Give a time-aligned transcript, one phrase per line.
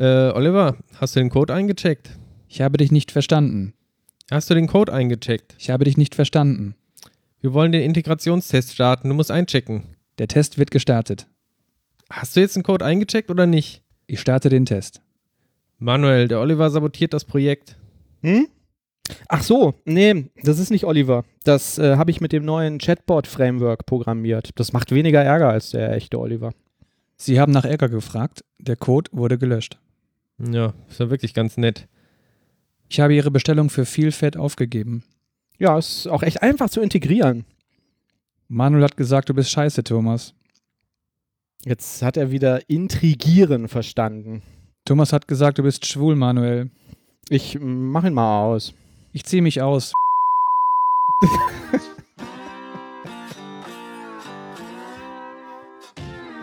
[0.00, 2.12] Äh, Oliver, hast du den Code eingecheckt?
[2.48, 3.74] Ich habe dich nicht verstanden.
[4.30, 5.54] Hast du den Code eingecheckt?
[5.58, 6.74] Ich habe dich nicht verstanden.
[7.42, 9.10] Wir wollen den Integrationstest starten.
[9.10, 9.82] Du musst einchecken.
[10.16, 11.26] Der Test wird gestartet.
[12.08, 13.82] Hast du jetzt den Code eingecheckt oder nicht?
[14.06, 15.02] Ich starte den Test.
[15.78, 17.76] Manuel, der Oliver sabotiert das Projekt.
[18.22, 18.48] Hm?
[19.28, 21.26] Ach so, nee, das ist nicht Oliver.
[21.44, 24.52] Das äh, habe ich mit dem neuen Chatbot-Framework programmiert.
[24.54, 26.54] Das macht weniger Ärger als der echte Oliver.
[27.18, 28.44] Sie haben nach Ärger gefragt.
[28.58, 29.78] Der Code wurde gelöscht.
[30.40, 31.86] Ja, ist ja wirklich ganz nett.
[32.88, 35.04] Ich habe Ihre Bestellung für viel Fett aufgegeben.
[35.58, 37.44] Ja, ist auch echt einfach zu integrieren.
[38.48, 40.34] Manuel hat gesagt, du bist scheiße, Thomas.
[41.64, 44.42] Jetzt hat er wieder intrigieren verstanden.
[44.86, 46.70] Thomas hat gesagt, du bist schwul, Manuel.
[47.28, 48.72] Ich mach ihn mal aus.
[49.12, 49.92] Ich ziehe mich aus.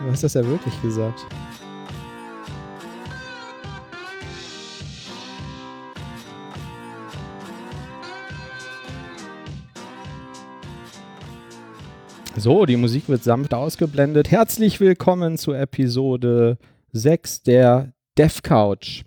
[0.00, 1.26] Du hast das ja wirklich gesagt.
[12.38, 14.30] So, die Musik wird sanft ausgeblendet.
[14.30, 16.56] Herzlich willkommen zur Episode
[16.92, 19.02] 6 der Dev Couch.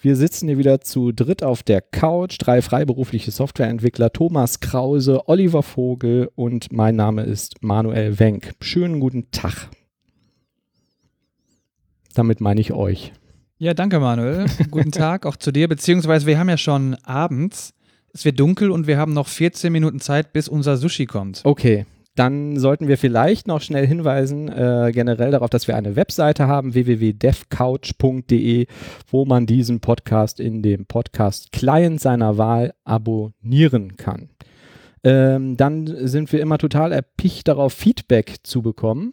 [0.00, 2.36] Wir sitzen hier wieder zu dritt auf der Couch.
[2.38, 8.52] Drei freiberufliche Softwareentwickler: Thomas Krause, Oliver Vogel und mein Name ist Manuel Wenk.
[8.60, 9.68] Schönen guten Tag.
[12.14, 13.12] Damit meine ich euch.
[13.58, 14.46] Ja, danke, Manuel.
[14.70, 17.74] Guten Tag auch zu dir, beziehungsweise wir haben ja schon abends.
[18.12, 21.40] Es wird dunkel und wir haben noch 14 Minuten Zeit, bis unser Sushi kommt.
[21.42, 21.84] Okay,
[22.16, 26.74] dann sollten wir vielleicht noch schnell hinweisen, äh, generell darauf, dass wir eine Webseite haben,
[26.74, 28.66] www.devcouch.de,
[29.10, 34.30] wo man diesen Podcast in dem Podcast-Client seiner Wahl abonnieren kann.
[35.04, 39.12] Ähm, dann sind wir immer total erpicht darauf, Feedback zu bekommen.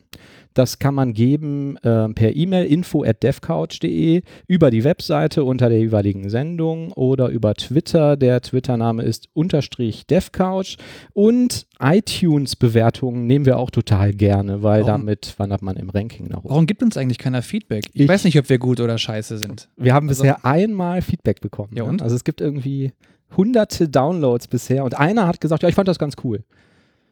[0.54, 5.80] Das kann man geben äh, per E-Mail info at devcouch.de, über die Webseite unter der
[5.80, 8.16] jeweiligen Sendung oder über Twitter.
[8.18, 10.78] Der Twitter-Name ist unterstrich devcouch
[11.14, 15.02] und iTunes-Bewertungen nehmen wir auch total gerne, weil Warum?
[15.02, 16.50] damit wandert man im Ranking nach oben.
[16.50, 17.86] Warum gibt uns eigentlich keiner Feedback?
[17.94, 19.70] Ich, Ich- weiß nicht, ob wir gut oder scheiße sind.
[19.78, 21.72] Wir haben Also- bisher einmal Feedback bekommen.
[21.76, 21.90] Ja, ne?
[21.90, 22.02] und?
[22.02, 22.92] Also es gibt irgendwie
[23.36, 26.44] hunderte Downloads bisher und einer hat gesagt, ja, ich fand das ganz cool.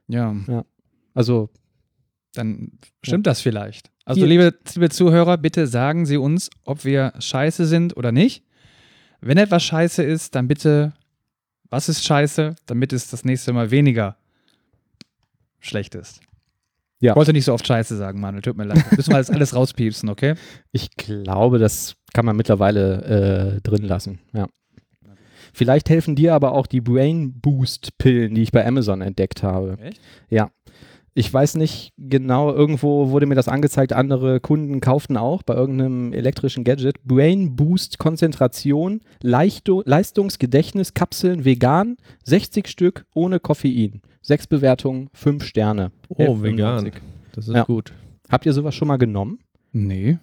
[0.07, 0.35] Ja,
[1.13, 1.49] Also
[2.33, 2.71] dann
[3.03, 3.89] stimmt das vielleicht.
[4.05, 8.43] Also, Hier- liebe, liebe Zuhörer, bitte sagen Sie uns, ob wir scheiße sind oder nicht.
[9.21, 10.93] Wenn etwas scheiße ist, dann bitte,
[11.69, 14.17] was ist scheiße, damit es das nächste Mal weniger
[15.59, 16.21] schlecht ist.
[16.99, 17.13] Ja.
[17.13, 18.83] Ich wollte nicht so oft scheiße sagen, Manuel, tut mir leid.
[18.95, 20.35] Müssen wir das alles rauspiepsen, okay?
[20.71, 24.19] Ich glaube, das kann man mittlerweile äh, drin lassen.
[24.33, 24.47] Ja.
[25.53, 29.77] Vielleicht helfen dir aber auch die Brain Boost Pillen, die ich bei Amazon entdeckt habe.
[29.81, 29.99] Echt?
[30.29, 30.51] Ja.
[31.13, 36.13] Ich weiß nicht genau, irgendwo wurde mir das angezeigt, andere Kunden kauften auch bei irgendeinem
[36.13, 37.03] elektrischen Gadget.
[37.03, 44.01] Brain Boost Konzentration, Leichto Leistungsgedächtnis, Kapseln, vegan, 60 Stück ohne Koffein.
[44.22, 45.91] Sechs Bewertungen, fünf Sterne.
[46.07, 46.85] Oh, vegan.
[46.85, 46.94] 11,95.
[47.33, 47.63] Das ist Ja.
[47.63, 47.91] gut.
[48.29, 49.39] Habt ihr sowas schon mal genommen?
[49.73, 50.17] Nee.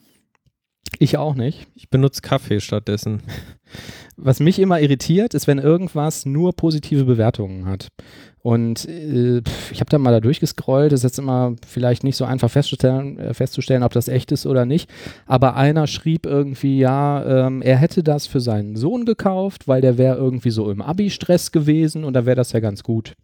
[0.98, 1.68] Ich auch nicht.
[1.74, 3.22] Ich benutze Kaffee stattdessen.
[4.16, 7.88] Was mich immer irritiert, ist, wenn irgendwas nur positive Bewertungen hat.
[8.40, 12.50] Und äh, ich habe da mal da durchgescrollt, ist jetzt immer vielleicht nicht so einfach
[12.50, 14.90] festzustellen, äh, festzustellen, ob das echt ist oder nicht.
[15.26, 19.98] Aber einer schrieb irgendwie, ja, ähm, er hätte das für seinen Sohn gekauft, weil der
[19.98, 23.14] wäre irgendwie so im Abi-Stress gewesen und da wäre das ja ganz gut.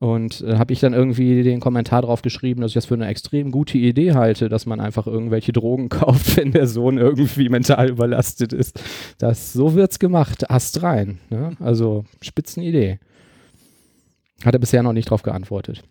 [0.00, 3.08] Und äh, habe ich dann irgendwie den Kommentar drauf geschrieben, dass ich das für eine
[3.08, 7.90] extrem gute Idee halte, dass man einfach irgendwelche Drogen kauft, wenn der Sohn irgendwie mental
[7.90, 8.80] überlastet ist.
[9.18, 10.50] Das, so wird's gemacht.
[10.50, 11.18] Ast rein.
[11.30, 11.56] Ne?
[11.58, 13.00] Also Spitzenidee.
[14.44, 15.82] Hat er bisher noch nicht drauf geantwortet.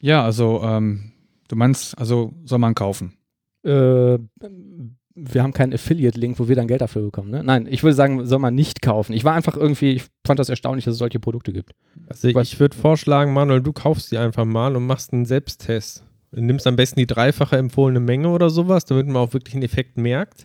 [0.00, 1.12] Ja, also, ähm,
[1.48, 3.18] du meinst, also soll man kaufen.
[3.64, 4.18] Äh,
[5.18, 7.30] wir haben keinen Affiliate-Link, wo wir dann Geld dafür bekommen.
[7.30, 7.42] Ne?
[7.42, 9.14] Nein, ich würde sagen, soll man nicht kaufen.
[9.14, 11.72] Ich war einfach irgendwie, ich fand das erstaunlich, dass es solche Produkte gibt.
[12.06, 16.04] Also Was- ich würde vorschlagen, Manuel, du kaufst die einfach mal und machst einen Selbsttest.
[16.32, 19.62] Du nimmst am besten die dreifache empfohlene Menge oder sowas, damit man auch wirklich einen
[19.62, 20.44] Effekt merkt.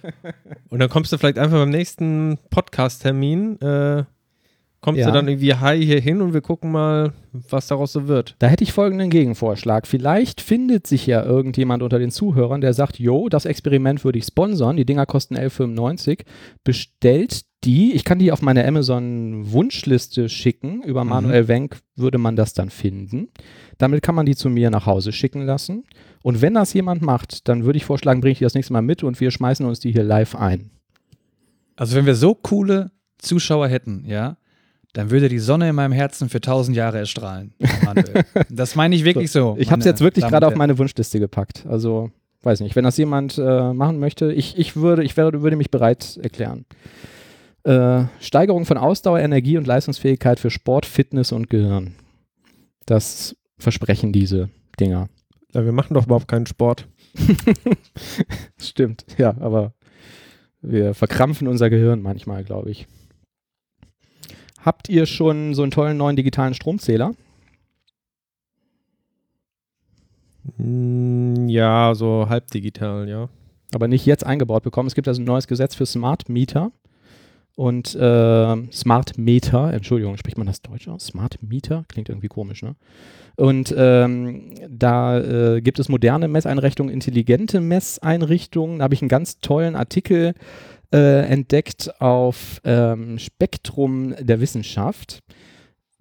[0.68, 4.04] und dann kommst du vielleicht einfach beim nächsten Podcast-Termin, äh,
[4.82, 5.06] kommst Ja.
[5.06, 8.34] du dann irgendwie high hier hin und wir gucken mal, was daraus so wird.
[8.40, 9.86] Da hätte ich folgenden Gegenvorschlag.
[9.86, 14.26] Vielleicht findet sich ja irgendjemand unter den Zuhörern, der sagt, jo, das Experiment würde ich
[14.26, 16.24] sponsern, die Dinger kosten 11,95,
[16.64, 21.10] bestellt die, ich kann die auf meine Amazon-Wunschliste schicken, über Mhm.
[21.10, 23.28] Manuel Wenk würde man das dann finden.
[23.78, 25.84] Damit kann man die zu mir nach Hause schicken lassen.
[26.22, 28.82] Und wenn das jemand macht, dann würde ich vorschlagen, bringe ich die das nächste Mal
[28.82, 30.70] mit und wir schmeißen uns die hier live ein.
[31.76, 34.36] Also, wenn wir so coole Zuschauer hätten, ja,
[34.92, 37.54] dann würde die Sonne in meinem Herzen für tausend Jahre erstrahlen.
[37.84, 38.24] Manuel.
[38.50, 39.56] das meine ich wirklich so.
[39.58, 41.64] Ich habe es jetzt wirklich gerade auf meine Wunschliste gepackt.
[41.66, 42.10] Also
[42.42, 45.70] weiß nicht, wenn das jemand äh, machen möchte, ich, ich, würde, ich wäre, würde mich
[45.70, 46.66] bereit erklären.
[47.64, 51.94] Äh, Steigerung von Ausdauer, Energie und Leistungsfähigkeit für Sport, Fitness und Gehirn.
[52.86, 54.50] Das versprechen diese
[54.80, 55.08] Dinger.
[55.54, 56.88] Ja, wir machen doch überhaupt keinen Sport.
[58.60, 59.74] Stimmt, ja, aber
[60.60, 62.88] wir verkrampfen unser Gehirn manchmal, glaube ich.
[64.64, 67.14] Habt ihr schon so einen tollen neuen digitalen Stromzähler?
[70.56, 73.28] Mm, Ja, so halb digital, ja.
[73.74, 74.86] aber nicht jetzt eingebaut bekommen.
[74.86, 76.72] Es gibt also ein neues Gesetz für Smart Meter
[77.54, 81.06] und äh, Smart Meter, Entschuldigung, spricht man das Deutsch aus?
[81.06, 81.84] Smart Meter?
[81.88, 82.76] Klingt irgendwie komisch, ne?
[83.36, 85.18] Und ähm, da
[85.56, 88.78] äh, gibt es moderne Messeinrichtungen, intelligente Messeinrichtungen.
[88.78, 90.34] Da habe ich einen ganz tollen Artikel
[90.92, 95.22] äh, entdeckt auf ähm, Spektrum der Wissenschaft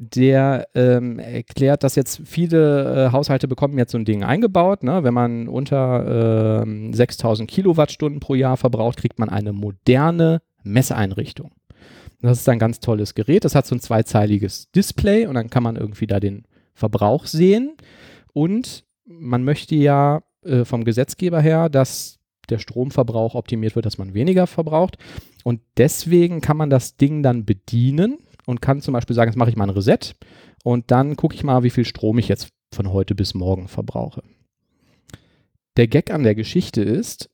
[0.04, 4.82] der ähm, erklärt, dass jetzt viele äh, Haushalte bekommen jetzt so ein Ding eingebaut.
[4.82, 5.04] Ne?
[5.04, 11.52] Wenn man unter ähm, 6000 Kilowattstunden pro Jahr verbraucht, kriegt man eine moderne Messeinrichtung.
[12.20, 13.46] Das ist ein ganz tolles Gerät.
[13.46, 17.78] Das hat so ein zweizeiliges Display und dann kann man irgendwie da den Verbrauch sehen.
[18.34, 22.18] Und man möchte ja äh, vom Gesetzgeber her, dass
[22.52, 24.98] der Stromverbrauch optimiert wird, dass man weniger verbraucht.
[25.44, 29.50] Und deswegen kann man das Ding dann bedienen und kann zum Beispiel sagen, jetzt mache
[29.50, 30.16] ich mal ein Reset
[30.64, 34.24] und dann gucke ich mal, wie viel Strom ich jetzt von heute bis morgen verbrauche.
[35.78, 37.30] Der Gag an der Geschichte ist,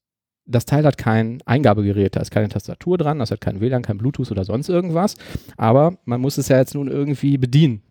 [0.46, 3.98] das Teil hat kein Eingabegerät, da ist keine Tastatur dran, das hat kein WLAN, kein
[3.98, 5.16] Bluetooth oder sonst irgendwas,
[5.58, 7.82] aber man muss es ja jetzt nun irgendwie bedienen.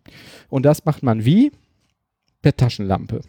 [0.49, 1.51] Und das macht man wie?
[2.41, 3.21] Per Taschenlampe.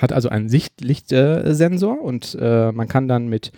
[0.00, 3.52] Hat also einen Sicht Lichtsensor und äh, man kann dann mit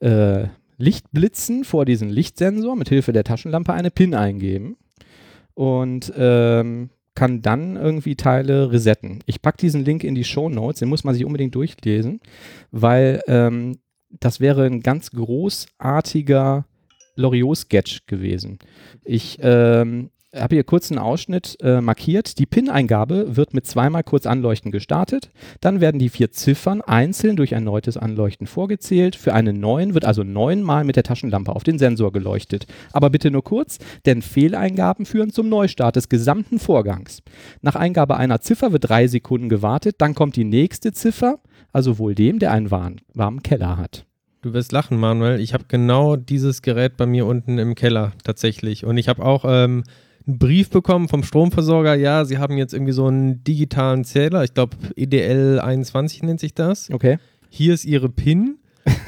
[0.00, 0.48] äh,
[0.78, 4.76] Lichtblitzen vor diesen Lichtsensor mit Hilfe der Taschenlampe eine PIN eingeben
[5.54, 9.20] und ähm, kann dann irgendwie Teile resetten.
[9.26, 12.20] Ich packe diesen Link in die Show Notes, den muss man sich unbedingt durchlesen,
[12.70, 13.78] weil ähm,
[14.10, 16.66] das wäre ein ganz großartiger
[17.16, 18.58] Loriot-Sketch gewesen.
[19.02, 22.38] Ich ähm, habe hier kurz einen Ausschnitt äh, markiert.
[22.38, 25.30] Die PIN-Eingabe wird mit zweimal kurz Anleuchten gestartet.
[25.60, 29.16] Dann werden die vier Ziffern einzeln durch erneutes Anleuchten vorgezählt.
[29.16, 32.66] Für einen neuen wird also neunmal mit der Taschenlampe auf den Sensor geleuchtet.
[32.92, 37.22] Aber bitte nur kurz, denn Fehleingaben führen zum Neustart des gesamten Vorgangs.
[37.62, 39.96] Nach Eingabe einer Ziffer wird drei Sekunden gewartet.
[39.98, 41.40] Dann kommt die nächste Ziffer,
[41.72, 44.06] also wohl dem, der einen warmen, warmen Keller hat.
[44.42, 45.40] Du wirst lachen, Manuel.
[45.40, 48.84] Ich habe genau dieses Gerät bei mir unten im Keller tatsächlich.
[48.84, 49.82] Und ich habe auch ähm,
[50.26, 51.94] einen Brief bekommen vom Stromversorger.
[51.94, 54.44] Ja, sie haben jetzt irgendwie so einen digitalen Zähler.
[54.44, 56.90] Ich glaube, EDL 21 nennt sich das.
[56.90, 57.18] Okay.
[57.48, 58.58] Hier ist ihre PIN.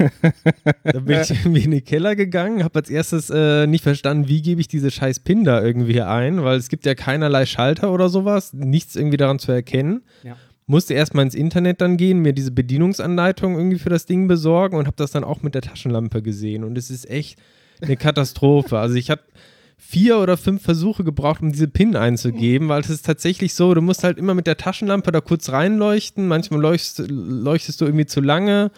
[0.84, 4.42] da bin ich irgendwie in den Keller gegangen, habe als erstes äh, nicht verstanden, wie
[4.42, 8.08] gebe ich diese scheiß PIN da irgendwie ein, weil es gibt ja keinerlei Schalter oder
[8.08, 10.02] sowas, nichts irgendwie daran zu erkennen.
[10.24, 10.36] Ja.
[10.66, 14.86] Musste erstmal ins Internet dann gehen, mir diese Bedienungsanleitung irgendwie für das Ding besorgen und
[14.86, 16.64] habe das dann auch mit der Taschenlampe gesehen.
[16.64, 17.38] Und es ist echt
[17.80, 18.78] eine Katastrophe.
[18.78, 19.22] Also ich habe
[19.78, 23.80] vier oder fünf Versuche gebraucht, um diese PIN einzugeben, weil es ist tatsächlich so, du
[23.80, 26.28] musst halt immer mit der Taschenlampe da kurz reinleuchten.
[26.28, 28.70] Manchmal leuchtest, leuchtest du irgendwie zu lange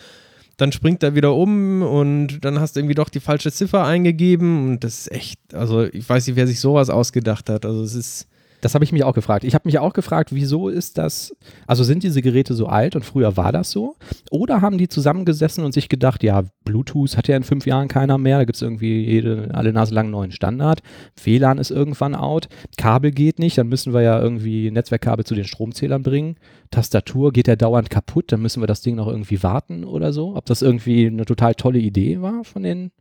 [0.60, 4.68] dann springt er wieder um und dann hast du irgendwie doch die falsche Ziffer eingegeben
[4.68, 7.64] und das ist echt, also ich weiß nicht, wer sich sowas ausgedacht hat.
[7.64, 8.28] Also es ist,
[8.60, 9.44] Das habe ich mich auch gefragt.
[9.44, 11.34] Ich habe mich auch gefragt, wieso ist das,
[11.66, 13.96] also sind diese Geräte so alt und früher war das so?
[14.30, 18.18] Oder haben die zusammengesessen und sich gedacht, ja, Bluetooth hat ja in fünf Jahren keiner
[18.18, 20.82] mehr, da gibt es irgendwie jede, alle Nase lang einen neuen Standard,
[21.22, 25.44] WLAN ist irgendwann out, Kabel geht nicht, dann müssen wir ja irgendwie Netzwerkkabel zu den
[25.44, 26.36] Stromzählern bringen,
[26.70, 30.36] Tastatur geht ja dauernd kaputt, dann müssen wir das Ding noch irgendwie warten oder so.
[30.36, 32.92] Ob das irgendwie eine total tolle Idee war von den,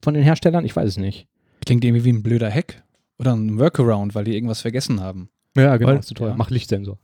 [0.00, 1.28] von den Herstellern, ich weiß es nicht.
[1.64, 2.82] Klingt irgendwie wie ein blöder Hack.
[3.18, 5.30] Oder ein Workaround, weil die irgendwas vergessen haben.
[5.56, 6.30] Ja, genau, ist zu teuer.
[6.30, 6.36] ja.
[6.36, 6.98] Mach Lichtsensor.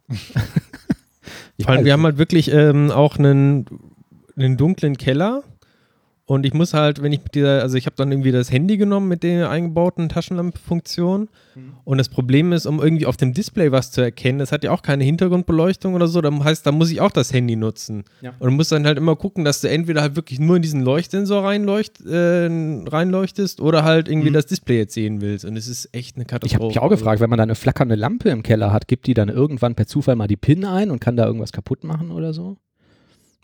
[1.56, 2.06] Ich vor allem, weiß wir haben nicht.
[2.06, 3.66] halt wirklich ähm, auch einen,
[4.36, 5.42] einen dunklen Keller
[6.28, 8.76] und ich muss halt, wenn ich mit dieser, also ich habe dann irgendwie das Handy
[8.76, 11.28] genommen mit der eingebauten Taschenlampenfunktion
[11.84, 14.70] und das Problem ist, um irgendwie auf dem Display was zu erkennen, das hat ja
[14.70, 18.04] auch keine Hintergrundbeleuchtung oder so, dann heißt, da muss ich auch das Handy nutzen.
[18.20, 18.34] Ja.
[18.38, 20.82] Und du musst dann halt immer gucken, dass du entweder halt wirklich nur in diesen
[20.82, 22.46] Leuchtsensor reinleucht, äh,
[22.86, 24.34] reinleuchtest oder halt irgendwie Mhm.
[24.34, 25.44] das Display jetzt sehen willst.
[25.46, 26.62] Und es ist echt eine Ich Katastrophe.
[26.62, 29.14] habe mich auch gefragt, wenn man da eine flackernde Lampe im Keller hat, gibt die
[29.14, 32.32] dann irgendwann per Zufall mal die PIN ein und kann da irgendwas kaputt machen oder
[32.34, 32.56] so?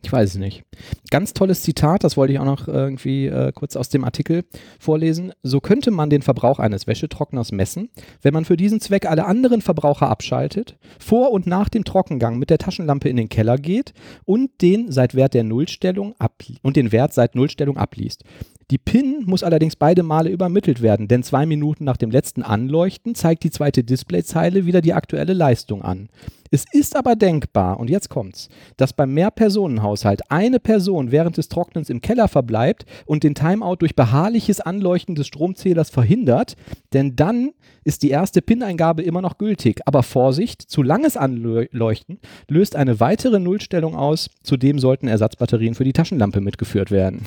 [0.05, 0.65] Ich weiß es nicht.
[1.11, 4.45] Ganz tolles Zitat, das wollte ich auch noch irgendwie äh, kurz aus dem Artikel
[4.79, 5.33] vorlesen.
[5.43, 7.89] So könnte man den Verbrauch eines Wäschetrockners messen,
[8.21, 12.51] wenn man für diesen Zweck alle anderen Verbraucher abschaltet, vor und nach dem Trockengang mit
[12.51, 13.95] der Taschenlampe in den Keller geht
[14.27, 16.15] und den seit Wert der Nullstellung
[16.63, 18.25] und den Wert seit Nullstellung abliest.
[18.71, 23.15] Die PIN muss allerdings beide Male übermittelt werden, denn zwei Minuten nach dem letzten Anleuchten
[23.15, 26.09] zeigt die zweite Displayzeile wieder die aktuelle Leistung an.
[26.55, 31.91] Es ist aber denkbar, und jetzt kommt's, dass beim Mehrpersonenhaushalt eine Person während des Trocknens
[31.91, 36.55] im Keller verbleibt und den Timeout durch beharrliches Anleuchten des Stromzählers verhindert,
[36.93, 37.51] denn dann
[37.83, 39.81] ist die erste PIN-Eingabe immer noch gültig.
[39.85, 44.31] Aber Vorsicht, zu langes Anleuchten löst eine weitere Nullstellung aus.
[44.45, 47.27] Zudem sollten Ersatzbatterien für die Taschenlampe mitgeführt werden.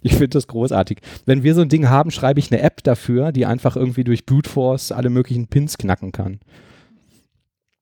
[0.00, 1.00] Ich finde das großartig.
[1.26, 4.24] Wenn wir so ein Ding haben, schreibe ich eine App dafür, die einfach irgendwie durch
[4.24, 6.40] Brute Force alle möglichen Pins knacken kann.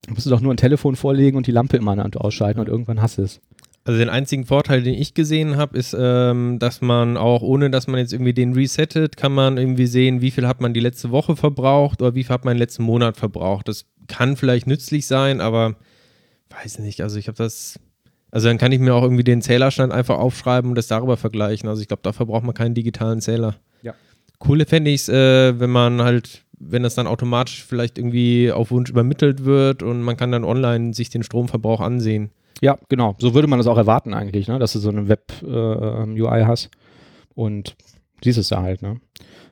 [0.07, 2.67] Du musst doch nur ein Telefon vorlegen und die Lampe immer an und ausschalten und
[2.67, 3.39] irgendwann hast du es.
[3.83, 7.87] Also den einzigen Vorteil, den ich gesehen habe, ist, ähm, dass man auch, ohne dass
[7.87, 11.09] man jetzt irgendwie den resettet, kann man irgendwie sehen, wie viel hat man die letzte
[11.09, 13.67] Woche verbraucht oder wie viel hat man den letzten Monat verbraucht.
[13.67, 15.77] Das kann vielleicht nützlich sein, aber
[16.51, 17.01] weiß nicht.
[17.01, 17.79] Also ich habe das,
[18.29, 21.67] also dann kann ich mir auch irgendwie den Zählerstand einfach aufschreiben und das darüber vergleichen.
[21.67, 23.55] Also ich glaube, dafür braucht man keinen digitalen Zähler.
[23.81, 23.95] Ja.
[24.37, 28.71] Coole fände ich es, äh, wenn man halt, wenn das dann automatisch vielleicht irgendwie auf
[28.71, 32.29] Wunsch übermittelt wird und man kann dann online sich den Stromverbrauch ansehen.
[32.61, 33.15] Ja, genau.
[33.17, 34.59] So würde man das auch erwarten eigentlich, ne?
[34.59, 36.69] dass du so eine Web-UI äh, hast.
[37.33, 37.75] Und
[38.23, 38.99] siehst es da halt, ne?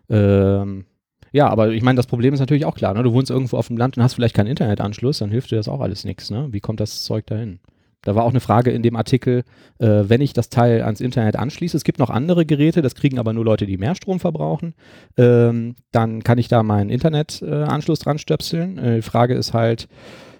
[0.09, 0.85] Ähm,
[1.31, 3.03] ja, aber ich meine, das Problem ist natürlich auch klar, ne?
[3.03, 5.67] Du wohnst irgendwo auf dem Land und hast vielleicht keinen Internetanschluss, dann hilft dir das
[5.67, 6.47] auch alles nichts, ne?
[6.51, 7.59] Wie kommt das Zeug dahin?
[8.01, 9.43] Da war auch eine Frage in dem Artikel,
[9.79, 13.19] äh, wenn ich das Teil ans Internet anschließe, es gibt noch andere Geräte, das kriegen
[13.19, 14.73] aber nur Leute, die mehr Strom verbrauchen,
[15.17, 18.77] ähm, dann kann ich da meinen Internetanschluss äh, dran stöpseln.
[18.77, 19.89] Äh, die Frage ist halt,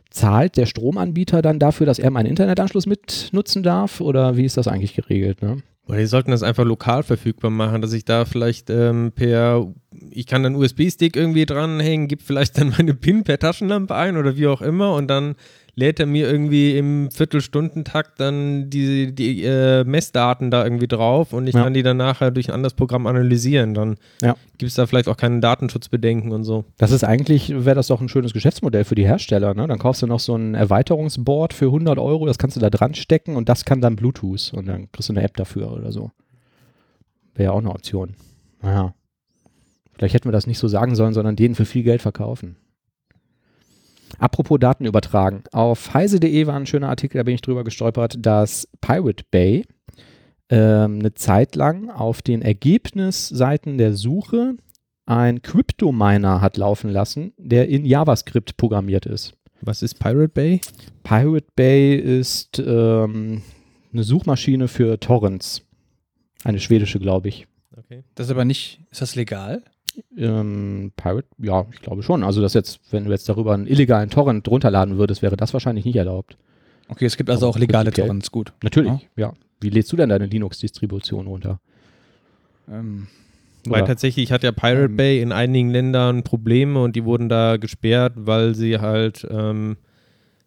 [0.10, 4.68] zahlt der Stromanbieter dann dafür, dass er meinen Internetanschluss mitnutzen darf oder wie ist das
[4.68, 5.42] eigentlich geregelt?
[5.42, 5.62] Ne?
[5.90, 9.74] Oder die sollten das einfach lokal verfügbar machen, dass ich da vielleicht ähm, per,
[10.12, 14.38] ich kann dann USB-Stick irgendwie dranhängen, gebe vielleicht dann meine PIN per Taschenlampe ein oder
[14.38, 15.36] wie auch immer und dann
[15.80, 21.48] lädt er mir irgendwie im Viertelstundentakt dann die, die äh, Messdaten da irgendwie drauf und
[21.48, 21.64] ich Ja.
[21.64, 23.74] kann die dann nachher durch ein anderes Programm analysieren.
[23.74, 24.36] Dann Ja.
[24.58, 26.66] gibt es da vielleicht auch keine Datenschutzbedenken und so.
[26.78, 29.54] Das ist eigentlich, wäre das doch ein schönes Geschäftsmodell für die Hersteller.
[29.54, 29.68] Ne?
[29.68, 32.94] Dann kaufst du noch so ein Erweiterungsboard für 100 Euro, das kannst du da dran
[32.94, 36.12] stecken und das kann dann Bluetooth und dann kriegst du eine App dafür oder so.
[37.36, 38.16] Wäre ja auch eine Option.
[38.62, 38.94] Naja.
[39.96, 42.58] Vielleicht hätten wir das nicht so sagen sollen, sondern denen für viel Geld verkaufen.
[44.18, 45.44] Apropos Daten übertragen.
[45.52, 49.66] Auf heise.de war ein schöner Artikel, da bin ich drüber gestolpert, dass Pirate Bay
[50.50, 54.56] ähm, eine Zeit lang auf den Ergebnisseiten der Suche
[55.06, 59.34] ein Crypto-Miner hat laufen lassen, der in JavaScript programmiert ist.
[59.62, 60.62] Was ist Pirate Bay?
[61.04, 63.42] Pirate Bay ist ähm,
[63.92, 65.66] eine Suchmaschine für Torrents.
[66.44, 67.48] Eine schwedische, glaube ich.
[67.76, 68.04] Okay.
[68.16, 69.64] Das ist aber nicht, ist das legal?
[70.18, 72.24] Ähm, Pirate, ja, ich glaube schon.
[72.24, 75.86] Also, das jetzt, wenn du jetzt darüber einen illegalen Torrent runterladen würdest, wäre das wahrscheinlich
[75.86, 76.38] nicht erlaubt.
[76.88, 77.92] Okay, es gibt also Aber auch legale.
[77.92, 78.54] Torrents, gut.
[78.64, 79.34] Natürlich, ja.
[79.62, 81.60] Wie lädst du denn deine Linux-Distribution runter?
[82.72, 83.08] Ähm,
[83.66, 87.58] Weil tatsächlich hat ja Pirate Ähm, Bay in einigen Ländern Probleme und die wurden da
[87.58, 89.78] gesperrt, weil sie halt, ähm,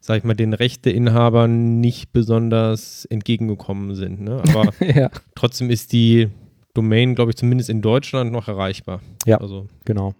[0.00, 4.22] sag ich mal, den Rechteinhabern nicht besonders entgegengekommen sind.
[4.22, 4.42] Ne?
[4.48, 6.28] Aber ja, trotzdem ist die
[6.74, 9.00] Domain, glaube ich, zumindest in Deutschland noch erreichbar.
[9.26, 9.38] Ja.
[9.38, 10.14] Also, genau.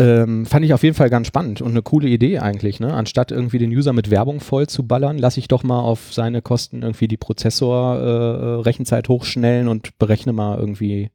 [0.00, 2.78] Ähm, fand ich auf jeden Fall ganz spannend und eine coole Idee eigentlich.
[2.78, 2.94] Ne?
[2.94, 6.40] Anstatt irgendwie den User mit Werbung voll zu ballern, lasse ich doch mal auf seine
[6.40, 11.10] Kosten irgendwie die Prozessor-Rechenzeit hochschnellen und berechne mal irgendwie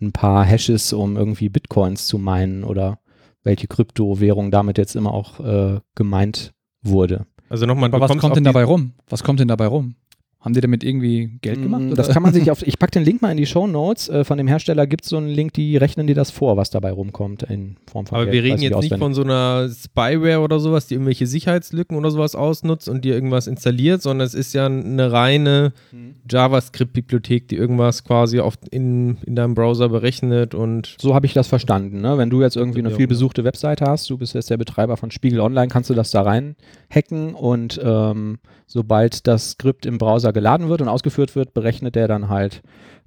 [0.00, 3.00] ein paar Hashes, um irgendwie Bitcoins zu meinen oder
[3.42, 7.26] welche Kryptowährung damit jetzt immer auch äh, gemeint wurde.
[7.48, 8.92] also nochmal, aber was kommt denn dabei rum?
[9.08, 9.96] Was kommt denn dabei rum?
[10.40, 11.82] Haben die damit irgendwie Geld gemacht?
[11.82, 11.96] Mm, oder?
[11.96, 12.66] Das kann man sich auf.
[12.66, 14.08] Ich packe den Link mal in die Show Notes.
[14.08, 16.70] Äh, von dem Hersteller gibt es so einen Link, die rechnen dir das vor, was
[16.70, 18.34] dabei rumkommt in Form von Aber Geld.
[18.34, 22.34] wir reden jetzt nicht von so einer Spyware oder sowas, die irgendwelche Sicherheitslücken oder sowas
[22.34, 26.14] ausnutzt und dir irgendwas installiert, sondern es ist ja eine reine Mhm.
[26.30, 31.48] JavaScript-Bibliothek, die irgendwas quasi auf, in, in deinem Browser berechnet und So habe ich das
[31.48, 32.00] verstanden.
[32.00, 32.18] Ne?
[32.18, 34.96] Wenn du jetzt irgendwie eine Ja, viel besuchte Webseite hast, du bist jetzt der Betreiber
[34.96, 36.56] von Spiegel Online, kannst du das da rein
[36.92, 42.08] hacken und ähm, sobald das Skript im Browser geladen wird und ausgeführt wird, berechnet der
[42.08, 42.62] dann halt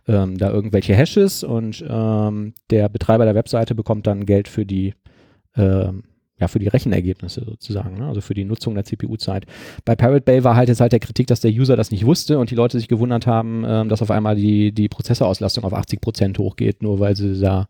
[0.08, 4.94] ähm, da irgendwelche Hashes und ähm, der Betreiber der Webseite bekommt dann Geld für die
[5.56, 6.04] ähm,
[6.40, 8.08] ja, für die Rechenergebnisse sozusagen, ne?
[8.08, 9.46] also für die Nutzung der CPU-Zeit.
[9.86, 12.40] Bei Pirate Bay war halt jetzt halt der Kritik, dass der User das nicht wusste
[12.40, 16.02] und die Leute sich gewundert haben, ähm, dass auf einmal die, die Prozessorauslastung auf 80
[16.02, 17.68] Prozent hochgeht, nur weil sie da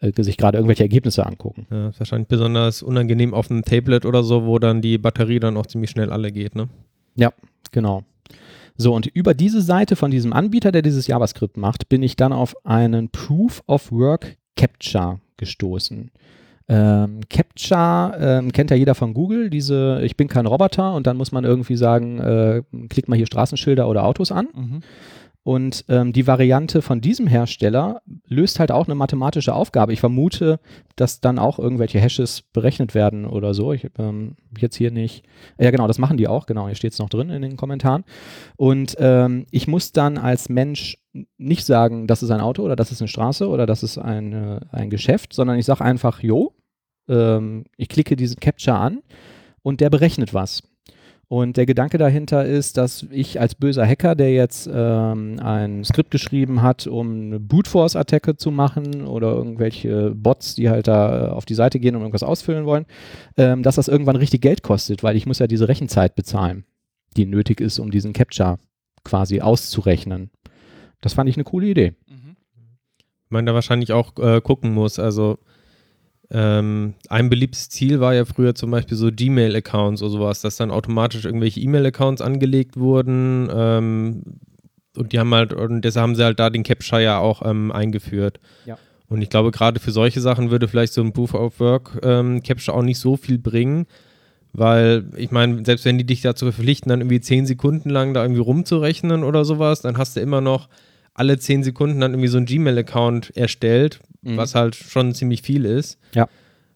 [0.00, 1.66] äh, sich gerade irgendwelche Ergebnisse angucken.
[1.70, 5.56] ja, ist wahrscheinlich besonders unangenehm auf einem Tablet oder so, wo dann die Batterie dann
[5.56, 6.54] auch ziemlich schnell alle geht.
[6.54, 6.68] Ne?
[7.70, 8.02] Genau.
[8.82, 12.32] So, und über diese Seite von diesem Anbieter, der dieses JavaScript macht, bin ich dann
[12.32, 16.10] auf einen Proof of Work Captcha gestoßen.
[16.68, 21.16] Ähm, Captcha ähm, kennt ja jeder von Google, diese Ich bin kein Roboter und dann
[21.16, 24.48] muss man irgendwie sagen, äh, klick mal hier Straßenschilder oder Autos an.
[24.52, 24.80] Mhm.
[25.44, 29.92] Und ähm, die Variante von diesem Hersteller löst halt auch eine mathematische Aufgabe.
[29.92, 30.60] Ich vermute,
[30.94, 33.72] dass dann auch irgendwelche Hashes berechnet werden oder so.
[33.72, 35.24] Ich ähm, jetzt hier nicht.
[35.58, 36.46] Ja, genau, das machen die auch.
[36.46, 38.04] Genau, hier steht es noch drin in den Kommentaren.
[38.56, 40.98] Und ähm, ich muss dann als Mensch
[41.38, 44.60] nicht sagen, das ist ein Auto oder das ist eine Straße oder das ist ein,
[44.70, 46.54] ein Geschäft, sondern ich sage einfach, jo,
[47.08, 49.02] ähm, ich klicke diesen Capture an
[49.62, 50.62] und der berechnet was.
[51.28, 56.10] Und der Gedanke dahinter ist, dass ich als böser Hacker, der jetzt ähm, ein Skript
[56.10, 61.32] geschrieben hat, um eine Brute Force Attacke zu machen oder irgendwelche Bots, die halt da
[61.32, 62.84] auf die Seite gehen und irgendwas ausfüllen wollen,
[63.38, 66.64] ähm, dass das irgendwann richtig Geld kostet, weil ich muss ja diese Rechenzeit bezahlen,
[67.16, 68.58] die nötig ist, um diesen Capture
[69.02, 70.30] quasi auszurechnen.
[71.00, 71.94] Das fand ich eine coole Idee.
[73.30, 75.38] Man da wahrscheinlich auch äh, gucken muss, also
[76.34, 80.70] ähm, ein beliebtes Ziel war ja früher zum Beispiel so Gmail-Accounts oder sowas, dass dann
[80.70, 83.50] automatisch irgendwelche E-Mail-Accounts angelegt wurden.
[83.54, 84.22] Ähm,
[84.96, 87.70] und die haben halt, und deshalb haben sie halt da den Capture ja auch ähm,
[87.70, 88.40] eingeführt.
[88.64, 88.78] Ja.
[89.08, 92.42] Und ich glaube, gerade für solche Sachen würde vielleicht so ein Proof of Work ähm,
[92.42, 93.84] Capture auch nicht so viel bringen,
[94.54, 98.22] weil ich meine, selbst wenn die dich dazu verpflichten, dann irgendwie zehn Sekunden lang da
[98.22, 100.70] irgendwie rumzurechnen oder sowas, dann hast du immer noch
[101.14, 104.36] alle zehn Sekunden dann irgendwie so einen Gmail-Account erstellt, Mhm.
[104.36, 105.98] was halt schon ziemlich viel ist.
[106.14, 106.28] Ja.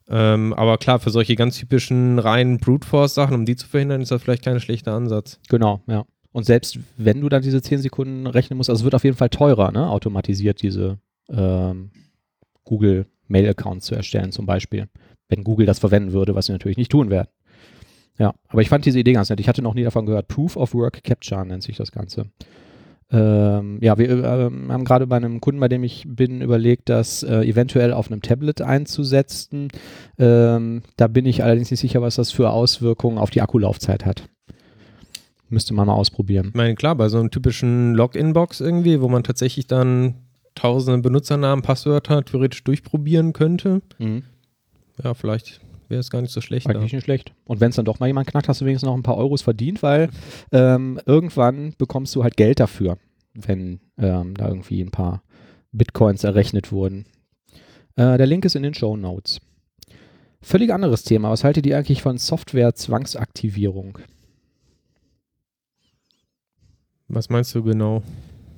[0.08, 4.10] Ähm, aber klar, für solche ganz typischen reinen Brute Force-Sachen, um die zu verhindern, ist
[4.10, 5.38] das vielleicht kein schlechter Ansatz.
[5.48, 6.04] Genau, ja.
[6.32, 9.16] Und selbst wenn du dann diese 10 Sekunden rechnen musst, also es wird auf jeden
[9.16, 9.88] Fall teurer, ne?
[9.88, 10.98] automatisiert diese
[11.30, 11.90] ähm,
[12.64, 14.86] Google Mail-Accounts zu erstellen zum Beispiel,
[15.28, 17.28] wenn Google das verwenden würde, was sie natürlich nicht tun werden.
[18.18, 19.40] Ja, aber ich fand diese Idee ganz nett.
[19.40, 20.28] Ich hatte noch nie davon gehört.
[20.28, 22.26] Proof of Work Capture nennt sich das Ganze.
[23.12, 27.22] Ähm, ja, wir ähm, haben gerade bei einem Kunden, bei dem ich bin, überlegt, das
[27.22, 29.68] äh, eventuell auf einem Tablet einzusetzen.
[30.18, 34.28] Ähm, da bin ich allerdings nicht sicher, was das für Auswirkungen auf die Akkulaufzeit hat.
[35.48, 36.48] Müsste man mal ausprobieren.
[36.48, 40.14] Ich meine, klar, bei so einem typischen Login-Box irgendwie, wo man tatsächlich dann
[40.56, 44.25] tausende Benutzernamen, Passwörter theoretisch durchprobieren könnte, Mhm.
[45.04, 46.66] ja, vielleicht wäre es gar nicht so schlecht.
[46.66, 46.70] Da.
[46.70, 47.32] Eigentlich nicht schlecht.
[47.44, 49.42] Und wenn es dann doch mal jemand knackt, hast du wenigstens noch ein paar Euros
[49.42, 50.10] verdient, weil
[50.52, 52.98] ähm, irgendwann bekommst du halt Geld dafür,
[53.34, 55.22] wenn ähm, da irgendwie ein paar
[55.72, 57.06] Bitcoins errechnet wurden.
[57.96, 59.40] Äh, der Link ist in den Show Notes.
[60.40, 61.30] Völlig anderes Thema.
[61.30, 63.99] Was haltet ihr eigentlich von Software-Zwangsaktivierung?
[67.08, 68.02] Was meinst du genau?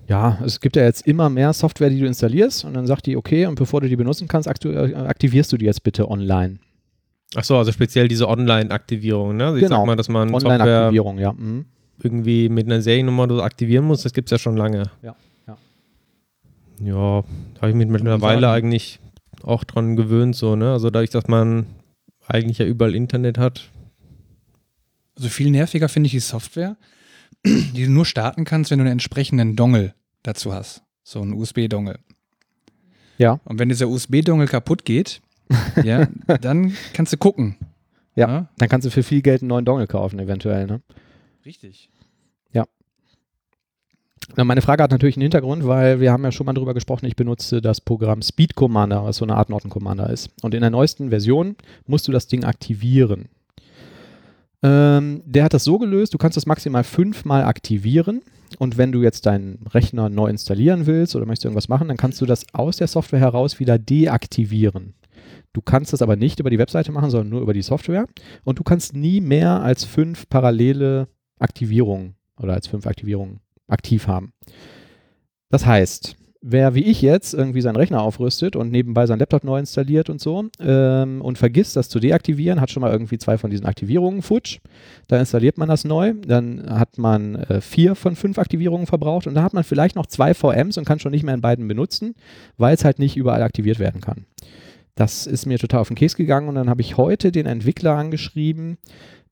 [0.09, 3.17] Ja, es gibt ja jetzt immer mehr Software, die du installierst und dann sagt die,
[3.17, 6.59] okay, und bevor du die benutzen kannst, äh, aktivierst du die jetzt bitte online.
[7.35, 9.45] Achso, also speziell diese Online-Aktivierung, ne?
[9.47, 9.79] Also Ich Genau.
[9.81, 11.33] sag mal, dass man Software Online-Aktivierung, ja.
[11.33, 11.67] Mhm.
[12.03, 14.85] irgendwie mit einer Seriennummer so aktivieren muss, das gibt es ja schon lange.
[15.03, 15.57] Ja, ja.
[16.81, 18.55] Ja, da habe ich mich mittlerweile sagen.
[18.69, 19.01] eigentlich
[19.43, 20.73] auch dran gewöhnt, so, ne?
[20.73, 21.67] Also dadurch, dass man
[22.27, 23.69] eigentlich ja überall Internet hat.
[25.17, 26.77] Also viel nerviger finde ich die Software,
[27.47, 30.83] die du nur starten kannst, wenn du einen entsprechenden Dongle dazu hast.
[31.03, 31.99] So einen USB-Dongle.
[33.19, 33.41] Ja.
[33.45, 35.21] Und wenn dieser USB-Dongle kaputt geht,
[35.85, 36.09] ja,
[36.41, 37.57] dann kannst du gucken.
[38.15, 38.49] Ja.
[38.59, 40.81] Dann kannst du für viel Geld einen neuen Dongle kaufen, eventuell, ne?
[41.45, 41.91] Richtig.
[44.37, 47.07] Na, meine Frage hat natürlich einen Hintergrund, weil wir haben ja schon mal drüber gesprochen,
[47.07, 50.31] ich benutze das Programm Speed Commander, was so eine Art Norton Commander ist.
[50.43, 51.57] Und in der neuesten Version
[51.87, 53.29] musst du das Ding aktivieren.
[54.63, 58.23] Ähm, der hat das so gelöst, du kannst das maximal fünfmal aktivieren.
[58.59, 62.21] Und wenn du jetzt deinen Rechner neu installieren willst oder möchtest irgendwas machen, dann kannst
[62.21, 64.95] du das aus der Software heraus wieder deaktivieren.
[65.53, 68.07] Du kannst das aber nicht über die Webseite machen, sondern nur über die Software.
[68.45, 71.09] Und du kannst nie mehr als fünf parallele
[71.39, 74.33] Aktivierungen oder als fünf Aktivierungen aktiv haben.
[75.51, 79.59] Das heißt, wer wie ich jetzt irgendwie seinen Rechner aufrüstet und nebenbei seinen Laptop neu
[79.59, 83.51] installiert und so ähm, und vergisst, das zu deaktivieren, hat schon mal irgendwie zwei von
[83.51, 84.59] diesen Aktivierungen futsch.
[85.09, 89.35] Da installiert man das neu, dann hat man äh, vier von fünf Aktivierungen verbraucht und
[89.35, 92.15] da hat man vielleicht noch zwei VMs und kann schon nicht mehr in beiden benutzen,
[92.57, 94.27] weil es halt nicht überall aktiviert werden kann.
[94.99, 97.95] Das ist mir total auf den Keks gegangen und dann habe ich heute den Entwickler
[97.95, 98.79] angeschrieben,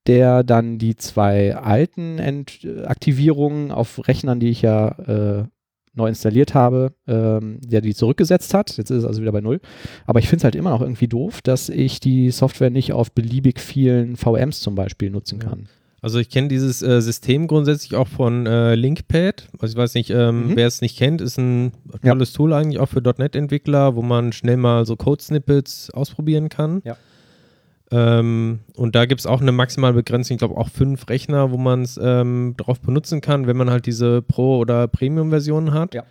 [0.07, 5.45] der dann die zwei alten Ent Aktivierungen auf Rechnern, die ich ja äh,
[5.93, 8.77] neu installiert habe, ähm, der die zurückgesetzt hat.
[8.77, 9.61] Jetzt ist es also wieder bei Null.
[10.05, 13.11] Aber ich finde es halt immer noch irgendwie doof, dass ich die Software nicht auf
[13.11, 15.57] beliebig vielen VMs zum Beispiel nutzen Ja.
[16.03, 19.49] Also ich kenne dieses äh, System grundsätzlich auch von äh, Linkpad.
[19.59, 20.57] Also ich weiß nicht, ähm, Mhm.
[20.57, 22.13] wer es nicht kennt, ist ein Ja.
[22.13, 26.83] tolles Tool eigentlich auch für .NET-Entwickler, wo man schnell mal so Code-Snippets ausprobieren kann.
[26.85, 26.97] Ja.
[27.91, 31.57] Ähm, und da gibt es auch eine maximale Begrenzung, ich glaube auch fünf Rechner, wo
[31.57, 35.95] man es ähm, drauf benutzen kann, wenn man halt diese Pro- oder Premium-Version hat.
[35.95, 36.03] Ja.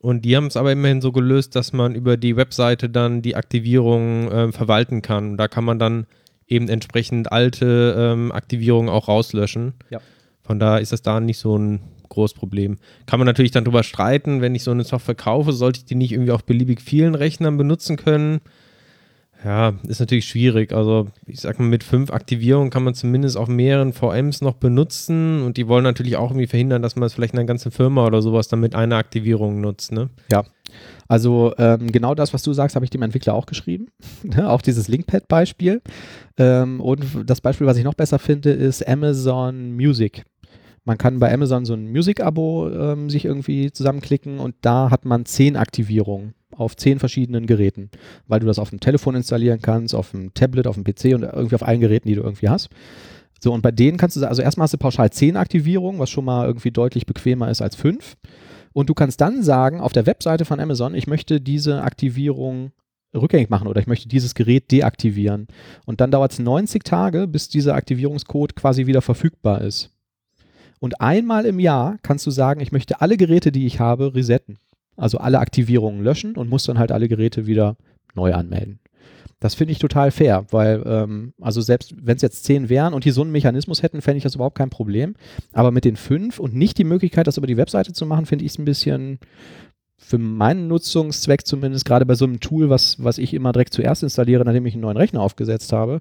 [0.00, 3.34] Und die haben es aber immerhin so gelöst, dass man über die Webseite dann die
[3.36, 5.36] Aktivierung ähm, verwalten kann.
[5.36, 6.06] Da kann man dann
[6.48, 9.74] eben entsprechend alte ähm, Aktivierungen auch rauslöschen.
[9.90, 10.00] Ja.
[10.42, 12.78] Von daher ist das da nicht so ein großes Problem.
[13.06, 15.96] Kann man natürlich dann drüber streiten, wenn ich so eine Software kaufe, sollte ich die
[15.96, 18.40] nicht irgendwie auf beliebig vielen Rechnern benutzen können?
[19.44, 20.72] Ja, ist natürlich schwierig.
[20.72, 25.42] Also, ich sag mal, mit fünf Aktivierungen kann man zumindest auf mehreren VMs noch benutzen
[25.42, 28.06] und die wollen natürlich auch irgendwie verhindern, dass man es vielleicht in einer ganzen Firma
[28.06, 30.08] oder sowas dann mit einer Aktivierung nutzt, ne?
[31.08, 33.88] Also ähm, genau das, was du sagst, habe ich dem Entwickler auch geschrieben.
[34.22, 35.82] Ne, auch dieses Linkpad-Beispiel.
[36.36, 40.24] Ähm, und das Beispiel, was ich noch besser finde, ist Amazon Music.
[40.84, 45.26] Man kann bei Amazon so ein Music-Abo ähm, sich irgendwie zusammenklicken und da hat man
[45.26, 47.90] zehn Aktivierungen auf zehn verschiedenen Geräten,
[48.26, 51.22] weil du das auf dem Telefon installieren kannst, auf dem Tablet, auf dem PC und
[51.22, 52.68] irgendwie auf allen Geräten, die du irgendwie hast.
[53.40, 56.24] So, und bei denen kannst du, also erstmal hast du pauschal zehn Aktivierungen, was schon
[56.24, 58.16] mal irgendwie deutlich bequemer ist als fünf.
[58.76, 62.72] Und du kannst dann sagen, auf der Webseite von Amazon, ich möchte diese Aktivierung
[63.14, 65.46] rückgängig machen oder ich möchte dieses Gerät deaktivieren.
[65.86, 69.94] Und dann dauert es 90 Tage, bis dieser Aktivierungscode quasi wieder verfügbar ist.
[70.78, 74.58] Und einmal im Jahr kannst du sagen, ich möchte alle Geräte, die ich habe, resetten.
[74.94, 77.78] Also alle Aktivierungen löschen und muss dann halt alle Geräte wieder
[78.14, 78.78] neu anmelden.
[79.38, 83.04] Das finde ich total fair, weil, ähm, also selbst wenn es jetzt zehn wären und
[83.04, 85.14] die so einen Mechanismus hätten, fände ich das überhaupt kein Problem.
[85.52, 88.46] Aber mit den fünf und nicht die Möglichkeit, das über die Webseite zu machen, finde
[88.46, 89.18] ich es ein bisschen
[89.98, 94.02] für meinen Nutzungszweck zumindest, gerade bei so einem Tool, was, was ich immer direkt zuerst
[94.02, 96.00] installiere, nachdem ich einen neuen Rechner aufgesetzt habe,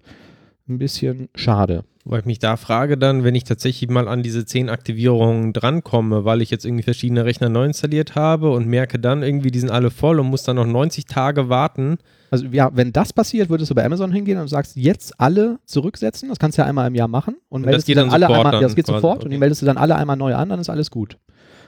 [0.68, 1.84] ein bisschen schade.
[2.04, 6.24] Weil ich mich da frage dann, wenn ich tatsächlich mal an diese 10 Aktivierungen drankomme,
[6.24, 9.72] weil ich jetzt irgendwie verschiedene Rechner neu installiert habe und merke dann irgendwie, die sind
[9.72, 11.98] alle voll und muss dann noch 90 Tage warten.
[12.36, 16.28] Also ja, wenn das passiert, würdest du bei Amazon hingehen und sagst, jetzt alle zurücksetzen.
[16.28, 17.36] Das kannst du ja einmal im Jahr machen.
[17.48, 19.30] Und, Und meldest das geht dann dann alle einmal, dann ja, das geht sofort und
[19.30, 19.40] die okay.
[19.40, 21.18] meldest du dann alle einmal neu an, dann ist alles gut.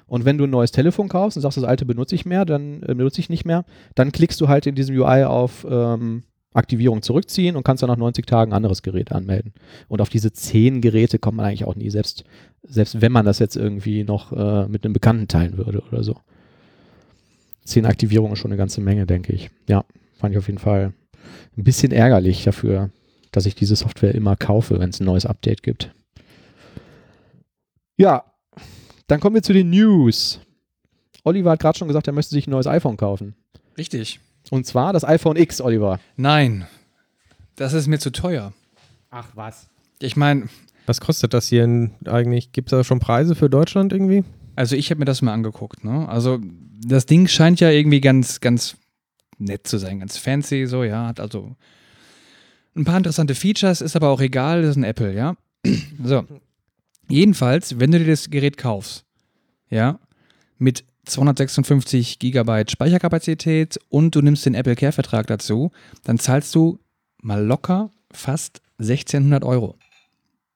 [0.07, 2.81] Und wenn du ein neues Telefon kaufst und sagst, das alte benutze ich mehr, dann
[2.83, 7.01] äh, benutze ich nicht mehr, dann klickst du halt in diesem UI auf ähm, Aktivierung
[7.01, 9.53] zurückziehen und kannst dann nach 90 Tagen ein anderes Gerät anmelden.
[9.87, 12.25] Und auf diese 10 Geräte kommt man eigentlich auch nie, selbst,
[12.63, 16.15] selbst wenn man das jetzt irgendwie noch äh, mit einem Bekannten teilen würde oder so.
[17.65, 19.49] 10 Aktivierungen ist schon eine ganze Menge, denke ich.
[19.67, 19.83] Ja,
[20.17, 20.93] fand ich auf jeden Fall
[21.57, 22.89] ein bisschen ärgerlich dafür,
[23.31, 25.91] dass ich diese Software immer kaufe, wenn es ein neues Update gibt.
[27.97, 28.23] Ja,
[29.07, 30.39] dann kommen wir zu den News.
[31.23, 33.35] Oliver hat gerade schon gesagt, er möchte sich ein neues iPhone kaufen.
[33.77, 34.19] Richtig.
[34.49, 35.99] Und zwar das iPhone X, Oliver.
[36.15, 36.67] Nein,
[37.55, 38.53] das ist mir zu teuer.
[39.09, 39.67] Ach was.
[39.99, 40.47] Ich meine,
[40.85, 42.51] Was kostet das hier in, eigentlich?
[42.53, 44.23] Gibt es da schon Preise für Deutschland irgendwie?
[44.57, 45.85] also ich habe mir das mal angeguckt.
[45.85, 46.09] Ne?
[46.09, 46.39] Also
[46.85, 48.75] das Ding scheint ja irgendwie ganz, ganz
[49.37, 51.07] nett zu sein, ganz fancy, so, ja.
[51.07, 51.55] Hat also
[52.75, 55.35] ein paar interessante Features, ist aber auch egal, das ist ein Apple, ja.
[56.03, 56.25] So.
[57.09, 59.05] Jedenfalls, wenn du dir das Gerät kaufst,
[59.69, 59.99] ja,
[60.57, 65.71] mit 256 Gigabyte Speicherkapazität und du nimmst den Apple Care Vertrag dazu,
[66.03, 66.79] dann zahlst du
[67.21, 69.77] mal locker fast 1600 Euro.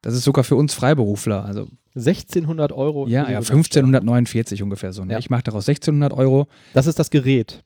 [0.02, 1.46] Das ist sogar für uns Freiberufler.
[1.46, 3.08] Also 1600 Euro.
[3.08, 5.04] ja, ja, inklusive 1549 ungefähr so.
[5.04, 5.14] Ne?
[5.14, 5.20] Ja.
[5.20, 6.48] Ich mache daraus 1600 Euro.
[6.74, 7.64] Das ist das Gerät.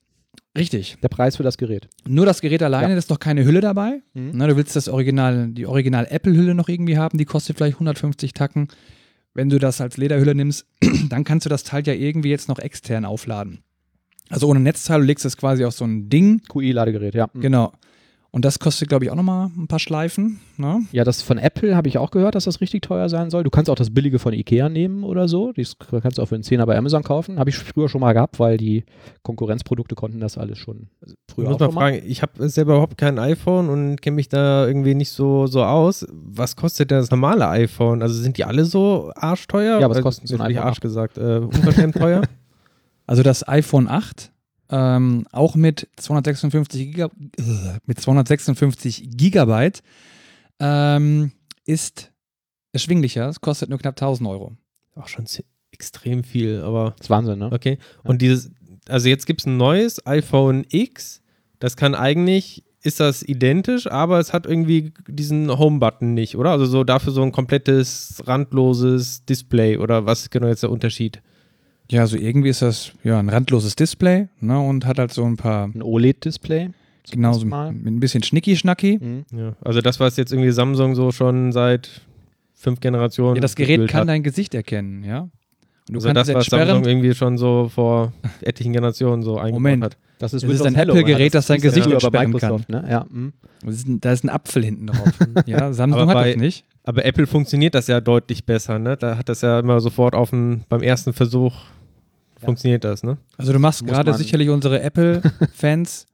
[0.57, 0.97] Richtig.
[1.03, 1.87] Der Preis für das Gerät.
[2.07, 2.89] Nur das Gerät alleine, Ja.
[2.91, 4.01] da ist noch keine Hülle dabei.
[4.13, 4.31] Mhm.
[4.33, 8.33] Na, du willst das Original, die Original Apple-Hülle noch irgendwie haben, die kostet vielleicht 150
[8.33, 8.67] Tacken.
[9.33, 10.65] Wenn du das als Lederhülle nimmst,
[11.09, 13.59] dann kannst du das Teil ja irgendwie jetzt noch extern aufladen.
[14.29, 16.41] Also ohne Netzteil, du legst das quasi auf so ein Ding.
[16.49, 17.27] QI-Ladegerät, ja.
[17.33, 17.73] Genau.
[18.35, 20.41] Und das kostet, glaube ich, auch nochmal ein paar Schleifen.
[20.57, 20.81] Ne?
[20.91, 23.45] Ja, das von Apple habe ich auch gehört, dass das richtig teuer sein soll.
[23.45, 25.53] Du kannst auch das billige von Ikea nehmen oder so.
[25.53, 27.39] Das kannst du auch für einen Zehner bei Amazon kaufen.
[27.39, 28.83] Habe ich früher schon mal gehabt, weil die
[29.23, 30.89] Konkurrenzprodukte konnten das alles schon
[31.31, 34.27] früher ich muss auch mal fragen, ich habe selber überhaupt kein iPhone und kenne mich
[34.27, 36.05] da irgendwie nicht so, so aus.
[36.11, 38.01] Was kostet denn das normale iPhone?
[38.01, 39.79] Also sind die alle so arschteuer?
[39.79, 41.17] Ja, was kostet so ein iPhone Arsch gesagt?
[41.17, 42.21] Äh, unverschämt teuer?
[43.07, 44.31] Also das iPhone 8,
[44.69, 47.05] ähm, auch mit 256, Giga
[47.37, 49.83] äh, mit 256 Gigabyte,
[50.59, 51.31] ähm,
[51.65, 52.11] ist
[52.71, 53.29] erschwinglicher.
[53.29, 54.53] Es kostet nur knapp 1000 Euro.
[54.95, 55.25] Auch schon
[55.71, 57.51] extrem viel, aber Das ist Wahnsinn, ne?
[57.51, 57.77] okay.
[58.03, 58.51] Und dieses,
[58.87, 61.21] also jetzt gibt es ein neues iPhone X,
[61.59, 66.51] das kann eigentlich, ist das identisch, aber es hat irgendwie diesen Home-Button nicht, oder?
[66.51, 71.21] Also so dafür so ein komplettes, randloses Display oder was ist genau jetzt der Unterschied?
[71.91, 75.37] Ja, also irgendwie ist das ja ein randloses Display ne, und hat halt so ein
[75.37, 76.69] paar, Ein OLED-Display.
[77.11, 77.71] genau so mal.
[77.71, 78.97] mit ein bisschen Schnicki-Schnacki.
[79.01, 79.25] Mhm.
[79.37, 82.01] Ja, also das, was jetzt irgendwie Samsung so schon seit
[82.55, 84.09] fünf Generationen Ja, das Gerät kann hat.
[84.09, 85.21] dein Gesicht erkennen, ja.
[85.87, 89.53] Und du also kannst das, was Samsung irgendwie schon so vor etlichen Generationen so eingebaut
[89.53, 89.83] Moment.
[89.83, 89.97] hat.
[90.17, 92.83] Das Das ist ein Apple-Gerät, das dein ja Gesicht bei entsperren Microsoft, ne?
[92.89, 93.33] Ja, mhm.
[93.63, 95.09] Das ist ein, da ist ein Apfel hinten drauf.
[95.45, 96.65] ja, Samsung Aber hat bei- das nicht.
[96.83, 98.95] Aber Apple funktioniert das ja deutlich besser, ne?
[98.97, 101.53] Da hat das ja immer sofort auf den, beim ersten Versuch
[102.39, 103.17] funktioniert das, ne?
[103.37, 106.05] Also du machst gerade sicherlich unsere Apple-Fans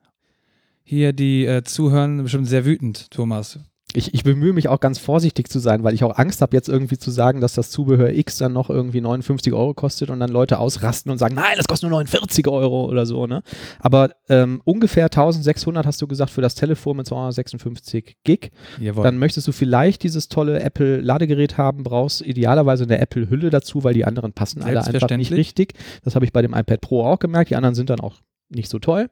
[0.83, 3.59] hier, die äh, zuhören, bestimmt sehr wütend, Thomas.
[3.95, 6.69] Ich, ich bemühe mich auch ganz vorsichtig zu sein, weil ich auch Angst habe, jetzt
[6.69, 10.29] irgendwie zu sagen, dass das Zubehör X dann noch irgendwie 59 Euro kostet und dann
[10.29, 13.27] Leute ausrasten und sagen, nein, das kostet nur 49 Euro oder so.
[13.27, 13.43] Ne?
[13.79, 18.51] Aber ähm, ungefähr 1600 hast du gesagt für das Telefon mit 256 Gig.
[18.79, 19.03] Jawohl.
[19.03, 24.05] Dann möchtest du vielleicht dieses tolle Apple-Ladegerät haben, brauchst idealerweise eine Apple-Hülle dazu, weil die
[24.05, 25.73] anderen passen alle einfach nicht richtig.
[26.03, 27.49] Das habe ich bei dem iPad Pro auch gemerkt.
[27.49, 28.15] Die anderen sind dann auch
[28.51, 29.09] nicht so toll.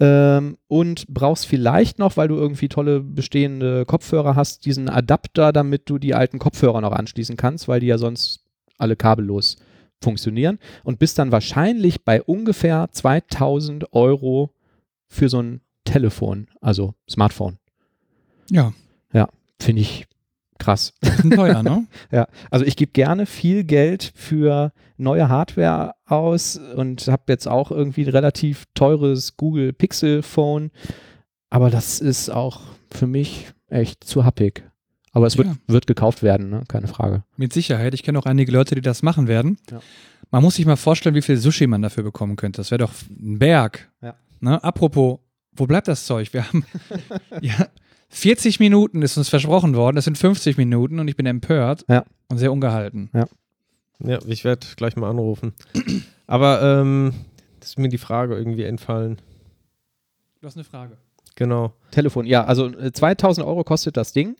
[0.00, 5.90] Ähm, und brauchst vielleicht noch, weil du irgendwie tolle bestehende Kopfhörer hast, diesen Adapter, damit
[5.90, 8.44] du die alten Kopfhörer noch anschließen kannst, weil die ja sonst
[8.78, 9.56] alle kabellos
[10.00, 10.58] funktionieren.
[10.84, 14.54] Und bist dann wahrscheinlich bei ungefähr 2000 Euro
[15.08, 17.58] für so ein Telefon, also Smartphone.
[19.12, 19.28] ja,
[19.60, 20.06] Finde ich
[20.58, 20.92] krass.
[21.34, 21.86] teuer, ne?
[22.10, 27.70] Ja, also ich gebe gerne viel Geld für neue Hardware aus und habe jetzt auch
[27.70, 30.70] irgendwie ein relativ teures Google Pixel Phone,
[31.50, 34.64] aber das ist auch für mich echt zu happig.
[35.12, 35.56] Aber es wird, Ja.
[35.66, 36.64] wird gekauft werden, ne?
[36.68, 37.24] keine Frage.
[37.36, 37.94] Mit Sicherheit.
[37.94, 39.56] Ich kenne auch einige Leute, die das machen werden.
[39.70, 39.80] Ja.
[40.30, 42.58] Man muss sich mal vorstellen, wie viel Sushi man dafür bekommen könnte.
[42.58, 43.90] Das wäre doch ein Berg.
[44.02, 44.14] Ja.
[44.40, 44.62] Ne?
[44.62, 45.18] Apropos,
[45.52, 46.32] wo bleibt das Zeug?
[46.34, 46.64] Wir haben
[47.40, 47.68] ja,
[48.10, 49.96] 40 Minuten ist uns versprochen worden.
[49.96, 52.04] Das sind 50 Minuten und ich bin empört Ja.
[52.28, 53.10] und sehr ungehalten.
[54.00, 55.52] Ja, ich werde gleich mal anrufen.
[56.26, 57.12] Aber ähm,
[57.60, 59.18] das ist mir die Frage irgendwie entfallen.
[60.40, 60.96] Du hast eine Frage.
[61.34, 61.72] Genau.
[61.90, 64.36] Telefon, ja, also äh, 2000 Euro kostet das Ding.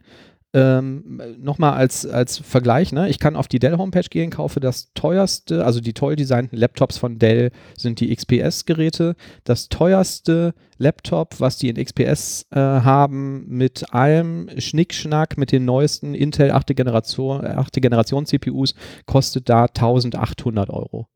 [0.55, 3.11] Ähm, Nochmal als, als Vergleich, ne?
[3.11, 7.19] ich kann auf die Dell-Homepage gehen, kaufe das teuerste, also die toll designten Laptops von
[7.19, 9.15] Dell sind die XPS-Geräte.
[9.45, 16.15] Das teuerste Laptop, was die in XPS äh, haben, mit allem Schnickschnack, mit den neuesten
[16.15, 16.75] Intel 8.
[16.75, 17.75] Generation, 8.
[17.75, 21.09] Generation CPUs, kostet da 1800 Euro.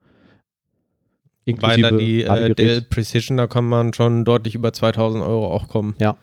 [1.47, 2.55] Wobei da die äh.
[2.55, 5.95] Dell Precision, da kann man schon deutlich über 2000 Euro auch kommen.
[5.99, 6.19] Ja,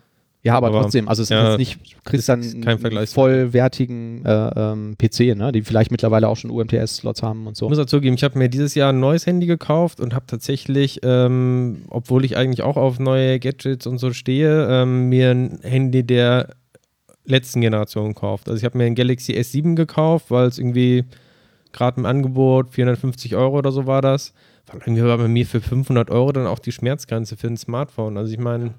[0.55, 4.51] aber, Aber, trotzdem, also es ja, ist nicht, du kriegst ist dann kein vollwertigen äh,
[4.55, 5.51] ähm, PC, ne?
[5.51, 7.67] die vielleicht mittlerweile auch schon UMTS-Slots haben und Ich so.
[7.67, 11.01] muss dazu geben, ich habe mir dieses Jahr ein neues Handy gekauft und habe tatsächlich,
[11.03, 16.03] ähm, obwohl ich eigentlich auch auf neue Gadgets und so stehe, ähm, mir ein Handy
[16.03, 16.55] der
[17.25, 18.47] letzten Generation gekauft.
[18.47, 21.03] Also ich habe mir ein Galaxy S7 gekauft, weil es irgendwie
[21.73, 24.33] gerade im Angebot 450 Euro oder so war das.
[24.67, 28.17] War irgendwie war bei mir für 500 Euro dann auch die Schmerzgrenze für ein Smartphone.
[28.17, 28.73] Also ich meine,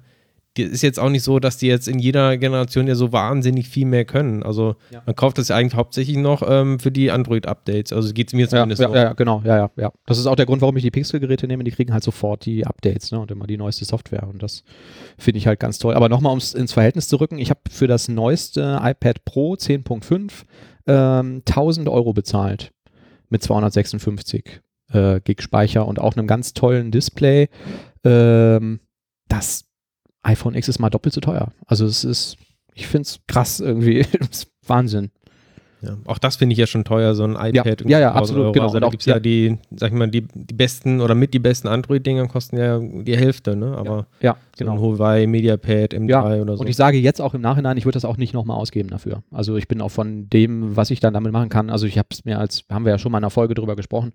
[0.57, 3.85] ist jetzt auch nicht so, dass die jetzt in jeder Generation ja so wahnsinnig viel
[3.85, 4.43] mehr können.
[4.43, 5.01] Also Ja.
[5.05, 7.93] man kauft das ja eigentlich hauptsächlich noch ähm, für die Android-Updates.
[7.93, 8.95] Also geht es mir zumindest ja, so.
[8.95, 9.91] ja, ja, genau, ja, ja, ja.
[10.05, 11.63] Das ist auch der Grund, warum ich die Pixel-Geräte nehme.
[11.63, 13.19] Die kriegen halt sofort die Updates ne?
[13.19, 14.27] und immer die neueste Software.
[14.27, 14.63] Und das
[15.17, 15.93] finde ich halt ganz toll.
[15.93, 19.53] Aber nochmal, um es ins Verhältnis zu rücken, ich habe für das neueste iPad Pro
[19.53, 20.31] 10.5
[20.87, 22.71] ähm, 1000 Euro bezahlt
[23.29, 24.61] mit 256
[24.91, 27.47] äh, Gig Speicher und auch einem ganz tollen Display.
[28.03, 28.81] Ähm,
[29.29, 29.65] das
[30.23, 31.51] iPhone X ist mal doppelt so teuer.
[31.65, 32.37] Also es ist,
[32.73, 34.05] ich finde es krass irgendwie.
[34.67, 35.11] Wahnsinn.
[35.83, 37.81] Ja, auch das finde ich ja schon teuer, so ein iPad.
[37.81, 38.51] Ja, ja, ja, 1000 absolut, Euro.
[38.51, 38.65] genau.
[38.65, 39.19] Also da gibt es ja, ja.
[39.19, 43.17] die, sag ich mal, die, die besten oder mit die besten Android-Dinger kosten ja die
[43.17, 43.75] Hälfte, ne?
[43.75, 44.73] Aber Ja, so genau.
[44.73, 46.61] ein Huawei, Mediapad, M3 Ja, oder so.
[46.61, 49.23] Und ich sage jetzt auch im Nachhinein, ich würde das auch nicht nochmal ausgeben dafür.
[49.31, 52.09] Also ich bin auch von dem, was ich dann damit machen kann, also ich habe
[52.11, 54.11] es mir als, haben wir ja schon mal in einer Folge drüber gesprochen,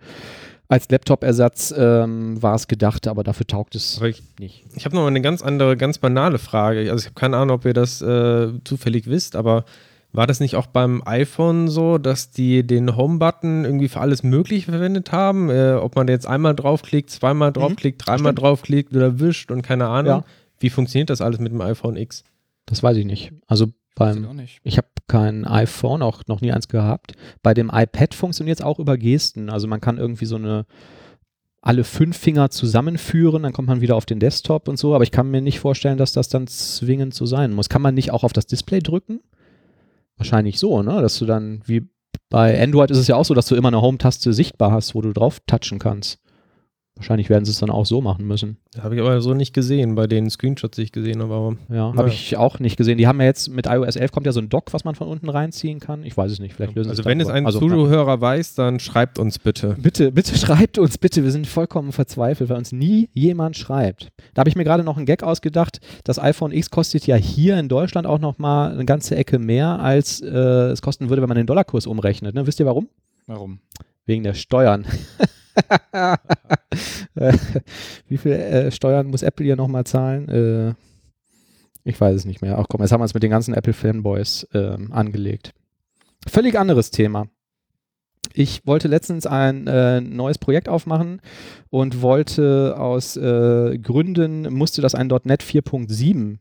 [0.69, 4.65] als Laptop-Ersatz ähm, war es gedacht, aber dafür taugt es Aber ich, nicht.
[4.75, 6.91] ich habe noch mal eine ganz andere, ganz banale Frage.
[6.91, 9.65] Also ich habe keine Ahnung, ob ihr das äh, zufällig wisst, aber
[10.13, 14.71] war das nicht auch beim iPhone so, dass die den Home-Button irgendwie für alles Mögliche
[14.71, 15.51] verwendet haben?
[15.51, 18.39] Äh, ob man jetzt einmal draufklickt, zweimal draufklickt, dreimal stimmt.
[18.41, 20.21] draufklickt oder wischt und keine Ahnung.
[20.21, 20.25] Ja.
[20.59, 22.25] Wie funktioniert das alles mit dem iPhone X?
[22.65, 23.33] Das weiß ich nicht.
[23.47, 27.15] Also beim, ich habe kein iPhone, auch noch nie eins gehabt.
[27.43, 29.51] Bei dem iPad funktioniert es auch über Gesten.
[29.51, 30.67] Also man kann irgendwie so eine
[31.63, 35.11] alle fünf Finger zusammenführen, dann kommt man wieder auf den Desktop und so, aber ich
[35.11, 37.69] kann mir nicht vorstellen, dass das dann zwingend so sein muss.
[37.69, 39.19] Kann man nicht auch auf das Display drücken?
[40.17, 41.03] Wahrscheinlich so, ne?
[41.03, 41.89] Dass du dann, wie
[42.31, 45.01] bei Android ist es ja auch so, dass du immer eine Home-Taste sichtbar hast, wo
[45.01, 46.21] du drauf touchen kannst.
[46.97, 48.57] Wahrscheinlich werden sie es dann auch so machen müssen.
[48.81, 51.35] Habe ich aber so nicht gesehen bei den Screenshots, die ich gesehen habe.
[51.35, 51.95] Aber Ja, Ja.
[51.95, 52.97] habe ich auch nicht gesehen.
[52.97, 55.07] Die haben ja jetzt mit iOS 11 kommt ja so ein Dock, was man von
[55.07, 56.05] unten reinziehen kann.
[56.05, 56.55] Ich weiß es nicht.
[56.55, 59.77] Vielleicht lösen sie also wenn es ein also, Zuhörer weiß, dann schreibt uns bitte.
[59.79, 61.23] Bitte, bitte schreibt uns, bitte.
[61.23, 64.09] Wir sind vollkommen verzweifelt, weil uns nie jemand schreibt.
[64.33, 65.81] Da habe ich mir gerade noch einen Gag ausgedacht.
[66.05, 69.81] Das iPhone X kostet ja hier in Deutschland auch noch mal eine ganze Ecke mehr,
[69.81, 72.35] als äh, es kosten würde, wenn man den Dollarkurs umrechnet.
[72.35, 72.47] Ne?
[72.47, 72.89] Wisst ihr warum?
[73.27, 73.59] Warum?
[74.07, 74.87] Wegen der Steuern.
[78.09, 80.29] Wie viel äh, Steuern muss Apple hier nochmal zahlen?
[80.29, 80.75] Äh,
[81.85, 82.59] ich weiß es nicht mehr.
[82.59, 85.53] Ach komm, jetzt haben wir es mit den ganzen Apple-Fanboys ähm, angelegt.
[86.29, 87.29] Völlig anderes Thema.
[88.35, 91.21] Ich wollte letztens ein äh, neues Projekt aufmachen
[91.71, 96.39] und wollte aus äh, Gründen, musste das ein .NET 4.7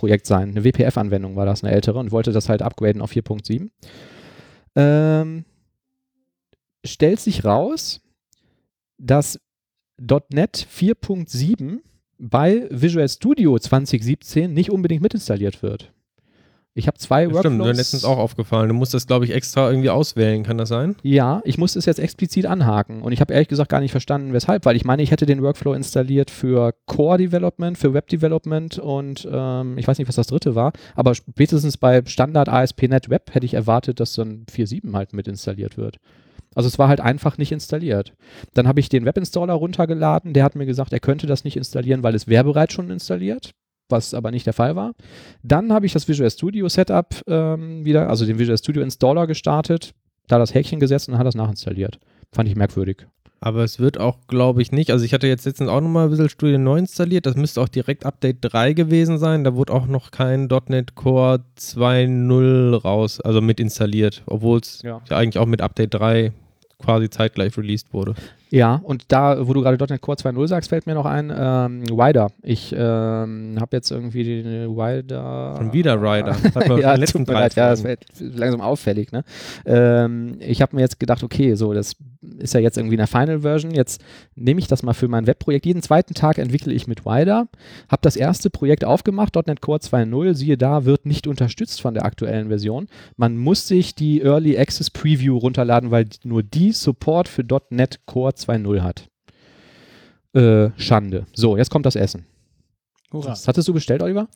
[0.00, 0.50] Webprojekt sein.
[0.50, 3.70] Eine WPF-Anwendung war das, eine ältere, und wollte das halt upgraden auf 4.7.
[4.76, 5.44] Ähm,
[6.84, 8.00] stellt sich raus,
[9.00, 9.40] dass
[9.98, 11.78] .NET 4.7
[12.18, 15.92] bei Visual Studio 2017 nicht unbedingt mitinstalliert wird.
[16.72, 17.52] Ich habe zwei Das Workflows.
[17.52, 18.68] stimmt, mir letztens auch aufgefallen.
[18.68, 20.94] Du musst das, glaube ich, extra irgendwie auswählen, kann das sein?
[21.02, 24.32] Ja, ich musste es jetzt explizit anhaken und ich habe ehrlich gesagt gar nicht verstanden,
[24.32, 28.78] weshalb, weil ich meine, ich hätte den Workflow installiert für Core Development, für Web Development
[28.78, 33.34] und ähm, ich weiß nicht, was das dritte war, aber spätestens bei Standard ASP.NET Web
[33.34, 35.96] hätte ich erwartet, dass dann 4.7 halt mit installiert wird.
[36.54, 38.12] Also es war halt einfach nicht installiert.
[38.54, 42.02] Dann habe ich den Webinstaller runtergeladen, der hat mir gesagt, er könnte das nicht installieren,
[42.02, 43.52] weil es wäre bereits schon installiert,
[43.88, 44.92] was aber nicht der Fall war.
[45.42, 49.92] Dann habe ich das Visual Studio Setup ähm, wieder, also den Visual Studio Installer gestartet,
[50.26, 51.98] da das Häkchen gesetzt und hat das nachinstalliert.
[52.32, 53.06] Fand ich merkwürdig.
[53.42, 54.90] Aber es wird auch, glaube ich, nicht.
[54.90, 57.24] Also ich hatte jetzt letztens auch nochmal Visual Studio neu installiert.
[57.24, 59.44] Das müsste auch direkt Update 3 gewesen sein.
[59.44, 64.22] Da wurde auch noch kein .NET Core 2.0 raus, also mit installiert.
[64.26, 65.00] Obwohl es Ja.
[65.08, 66.32] ja eigentlich auch mit Update 3
[66.78, 68.14] quasi zeitgleich released wurde.
[68.50, 71.88] Ja, und da, wo du gerade .NET Core 2.0 sagst, fällt mir noch ein, ähm,
[71.88, 72.32] Wider.
[72.42, 75.54] Ich ähm, habe jetzt irgendwie den Wider.
[75.56, 76.36] Schon wieder Rider.
[76.80, 79.12] Ja, letzten tut leid, ja, das wird langsam auffällig.
[79.12, 79.24] Ne?
[79.66, 81.96] Ähm, ich habe mir jetzt gedacht, okay, so, das
[82.38, 83.72] ist ja jetzt irgendwie in der Final Version.
[83.72, 84.02] Jetzt
[84.34, 85.66] nehme ich das mal für mein Webprojekt.
[85.66, 87.48] Jeden zweiten Tag entwickle ich mit Wider.
[87.88, 90.34] Habe das erste Projekt aufgemacht, .NET Core 2.0.
[90.34, 92.88] Siehe da, wird nicht unterstützt von der aktuellen Version.
[93.16, 98.34] Man muss sich die Early Access Preview runterladen, weil nur die Support für .NET Core
[98.48, 99.08] 2.0 hat.
[100.32, 101.26] Äh, Schande.
[101.32, 102.26] So, jetzt kommt das Essen.
[103.12, 103.32] Hurra.
[103.32, 104.28] Was hattest du bestellt, Oliver?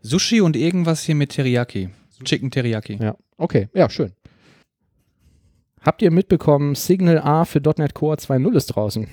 [0.00, 1.90] Sushi und irgendwas hier mit Teriyaki.
[2.24, 2.98] Chicken Teriyaki.
[3.00, 4.12] Ja, okay, ja, schön.
[5.80, 9.06] Habt ihr mitbekommen, Signal A für .NET Core 2.0 ist draußen?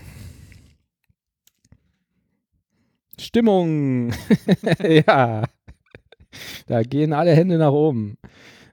[3.20, 4.14] Stimmung!
[5.08, 5.44] ja.
[6.68, 8.18] Da gehen alle Hände nach oben.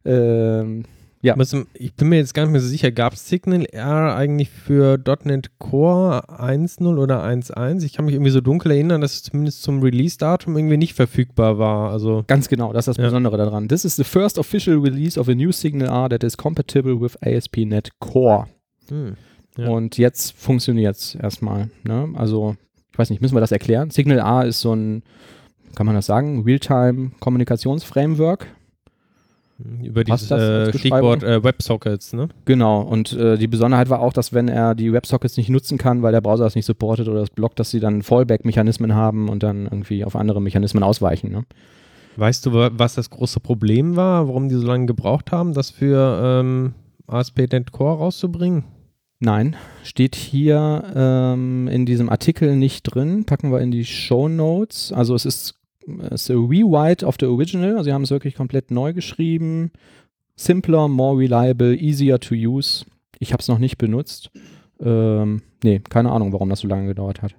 [0.04, 0.84] Ähm,
[1.20, 1.34] Ja.
[1.74, 5.00] Ich bin mir jetzt gar nicht mehr so sicher, gab es Signal R eigentlich für
[5.24, 7.82] .NET Core 1.0 oder 1.1?
[7.84, 11.58] Ich kann mich irgendwie so dunkel erinnern, dass es zumindest zum Release-Datum irgendwie nicht verfügbar
[11.58, 11.90] war.
[11.90, 13.04] Also Ganz genau, das ist das Ja.
[13.04, 13.68] Besondere daran.
[13.68, 17.16] This is the first official release of a new Signal R that is compatible with
[17.22, 18.46] ASP.NET Core.
[18.88, 19.16] hm.
[19.56, 19.70] Ja.
[19.70, 21.68] Und jetzt funktioniert es erstmal.
[21.82, 22.10] Ne?
[22.14, 22.54] Also,
[22.92, 23.90] ich weiß nicht, müssen wir das erklären?
[23.90, 25.02] Signal A ist so ein,
[25.74, 28.46] kann man das sagen, Realtime-Kommunikationsframework.
[29.82, 30.72] Über dieses äh?
[30.76, 32.28] Stichwort äh, WebSockets, ne?
[32.44, 36.02] Genau, und äh, die Besonderheit war auch, dass wenn er die WebSockets nicht nutzen kann,
[36.02, 39.42] weil der Browser das nicht supportet oder das blockt, dass sie dann Fallback-Mechanismen haben und
[39.42, 41.30] dann irgendwie auf andere Mechanismen ausweichen.
[41.32, 41.44] Ne?
[42.16, 45.70] Weißt du, wa- was das große Problem war, warum die so lange gebraucht haben, das
[45.70, 46.74] für ähm,
[47.08, 48.64] ASP.NET Core rauszubringen?
[49.20, 53.24] Nein, steht hier ähm, in diesem Artikel nicht drin.
[53.24, 54.92] Packen wir in die Show Notes.
[54.92, 55.57] Also es ist,
[56.10, 57.72] es ist a rewrite of the original.
[57.72, 59.72] Also sie haben es wirklich komplett neu geschrieben.
[60.36, 62.84] Simpler, more reliable, easier to use.
[63.18, 64.30] Ich habe es noch nicht benutzt.
[64.80, 67.34] Ähm, nee, keine Ahnung, warum das so lange gedauert hat.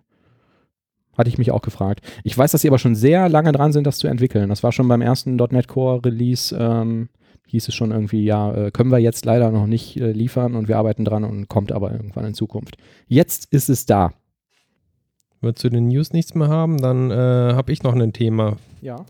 [1.17, 2.01] Hatte ich mich auch gefragt.
[2.23, 4.49] Ich weiß, dass sie aber schon sehr lange dran sind, das zu entwickeln.
[4.49, 6.55] Das war schon beim ersten .NET Core Release.
[6.57, 7.09] Ähm,
[7.47, 10.67] hieß es schon irgendwie, ja, äh, können wir jetzt leider noch nicht äh, liefern und
[10.67, 12.77] wir arbeiten dran und kommt aber irgendwann in Zukunft.
[13.07, 14.13] Jetzt ist es da.
[15.41, 18.57] Wenn wir zu den News nichts mehr haben, dann äh, habe ich noch ein Thema.
[18.81, 19.05] Ja.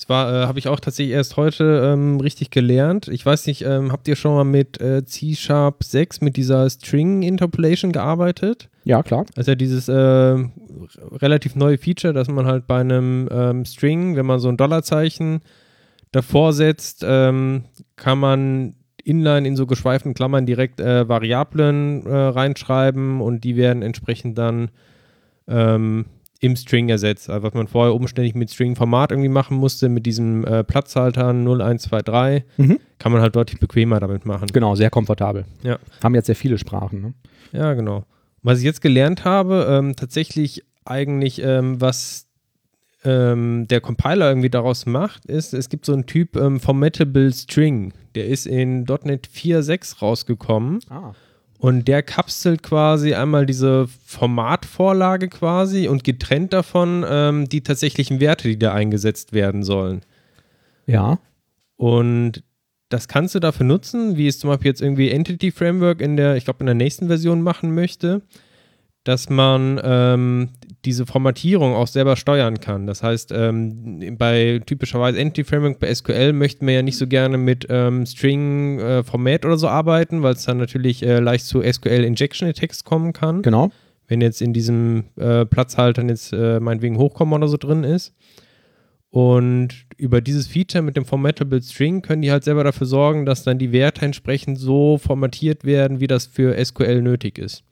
[0.00, 3.08] Zwar äh, habe ich auch tatsächlich erst heute ähm, richtig gelernt.
[3.08, 7.22] Ich weiß nicht, ähm, habt ihr schon mal mit äh, C-Sharp 6 mit dieser String
[7.22, 8.70] Interpolation gearbeitet?
[8.84, 9.26] Ja, klar.
[9.36, 9.94] Also dieses äh,
[11.12, 15.42] relativ neue Feature, dass man halt bei einem ähm, String, wenn man so ein Dollarzeichen
[16.12, 17.64] davor setzt, ähm,
[17.96, 23.82] kann man inline in so geschweiften Klammern direkt äh, Variablen äh, reinschreiben und die werden
[23.82, 24.70] entsprechend dann
[25.50, 26.06] ähm,
[26.42, 27.28] im String ersetzt.
[27.28, 32.44] Also was man vorher umständlich mit String-Format irgendwie machen musste, mit diesem äh, Platzhalter 0123,
[32.56, 32.78] Mhm.
[32.98, 34.48] kann man halt deutlich bequemer damit machen.
[34.52, 35.44] Genau, sehr komfortabel.
[35.62, 35.78] Ja.
[36.02, 37.02] Haben jetzt sehr viele Sprachen.
[37.02, 37.14] Ne?
[37.52, 38.04] Ja, genau.
[38.42, 42.26] Was ich jetzt gelernt habe, ähm, tatsächlich eigentlich, ähm, was
[43.04, 47.92] ähm, der Compiler irgendwie daraus macht, ist, es gibt so einen Typ ähm, Formatable String.
[48.14, 51.12] Der ist in .NET 4.6 rausgekommen Ah.
[51.60, 58.48] Und der kapselt quasi einmal diese Formatvorlage quasi und getrennt davon ähm, die tatsächlichen Werte,
[58.48, 60.00] die da eingesetzt werden sollen.
[60.86, 61.18] Ja.
[61.76, 62.42] Und
[62.88, 66.36] das kannst du dafür nutzen, wie es zum Beispiel jetzt irgendwie Entity Framework in der,
[66.36, 68.22] ich glaube, in der nächsten Version machen möchte,
[69.04, 70.48] dass man ähm,
[70.84, 72.86] diese Formatierung auch selber steuern kann.
[72.86, 77.36] Das heißt, ähm, bei typischerweise Entity Framework bei SQL möchten wir ja nicht so gerne
[77.36, 81.62] mit ähm, String äh, Format oder so arbeiten, weil es dann natürlich äh, leicht zu
[81.62, 83.70] SQL Injection Attacks kommen kann Genau.
[84.08, 88.14] wenn jetzt in diesem äh, Platzhaltern jetzt äh, meinetwegen Hochkomma oder so drin ist.
[89.10, 93.42] Und über dieses Feature mit dem Formatable String können die halt selber dafür sorgen, dass
[93.42, 97.64] dann die Werte entsprechend so formatiert werden, wie das für SQL nötig ist.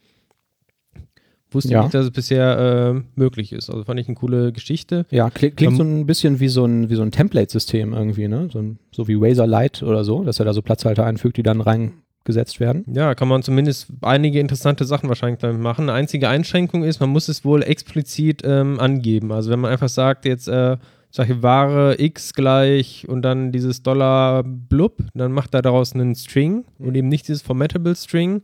[1.51, 1.83] Wusste Ja.
[1.83, 3.71] nicht, dass es bisher äh, möglich ist.
[3.71, 5.07] Also fand ich eine coole Geschichte.
[5.11, 8.29] Ja, klingt, klingt Ähm, so ein bisschen wie so ein, wie so ein Template-System irgendwie,
[8.29, 8.49] ne?
[8.53, 11.43] So, ein, so wie Razer Lite oder so, dass er da so Platzhalter einfügt, die
[11.43, 12.85] dann reingesetzt werden.
[12.93, 15.85] Ja, kann man zumindest einige interessante Sachen wahrscheinlich damit machen.
[15.89, 19.33] Eine einzige Einschränkung ist, man muss es wohl explizit ähm, angeben.
[19.33, 20.77] Also wenn man einfach sagt, jetzt äh,
[21.11, 26.67] solche Ware X gleich und dann dieses Dollar blub, dann macht er daraus einen String
[26.79, 28.43] und eben nicht dieses Formatable String.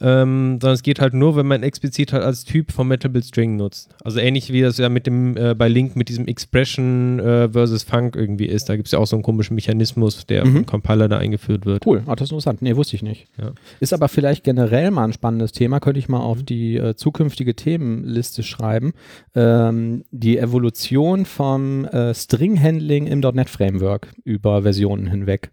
[0.00, 3.94] Ähm, sondern es geht halt nur, wenn man explizit halt als Typ Formatable String nutzt.
[4.02, 7.82] Also ähnlich wie das ja mit dem äh, bei Link mit diesem Expression äh, versus
[7.82, 8.68] Func irgendwie ist.
[8.68, 10.52] Da gibt es ja auch so einen komischen Mechanismus, der Mhm.
[10.52, 11.86] vom Compiler da eingeführt wird.
[11.86, 12.62] Cool, ah, das ist interessant.
[12.62, 13.26] Nee, wusste ich nicht.
[13.38, 13.52] Ja.
[13.80, 17.54] Ist aber vielleicht generell mal ein spannendes Thema, könnte ich mal auf die äh, zukünftige
[17.54, 18.92] Themenliste schreiben.
[19.34, 25.50] Ähm, die Evolution vom äh, String-Handling im .NET-Framework über Versionen hinweg.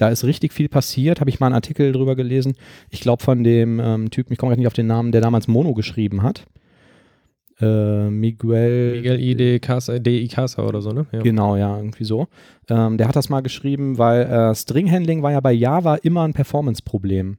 [0.00, 2.54] Da ist richtig viel passiert, habe ich mal einen Artikel drüber gelesen.
[2.88, 5.46] Ich glaube von dem ähm, Typen, ich komme gerade nicht auf den Namen, der damals
[5.46, 6.46] Mono geschrieben hat.
[7.60, 8.96] Äh, Miguel.
[8.96, 9.34] Miguel I.
[9.34, 11.04] de Casa, de Icasa oder so, ne?
[11.12, 11.20] Ja.
[11.20, 12.28] Genau, ja, irgendwie so.
[12.70, 16.32] Ähm, der hat das mal geschrieben, weil äh, String-Handling war ja bei Java immer ein
[16.32, 17.36] Performance-Problem.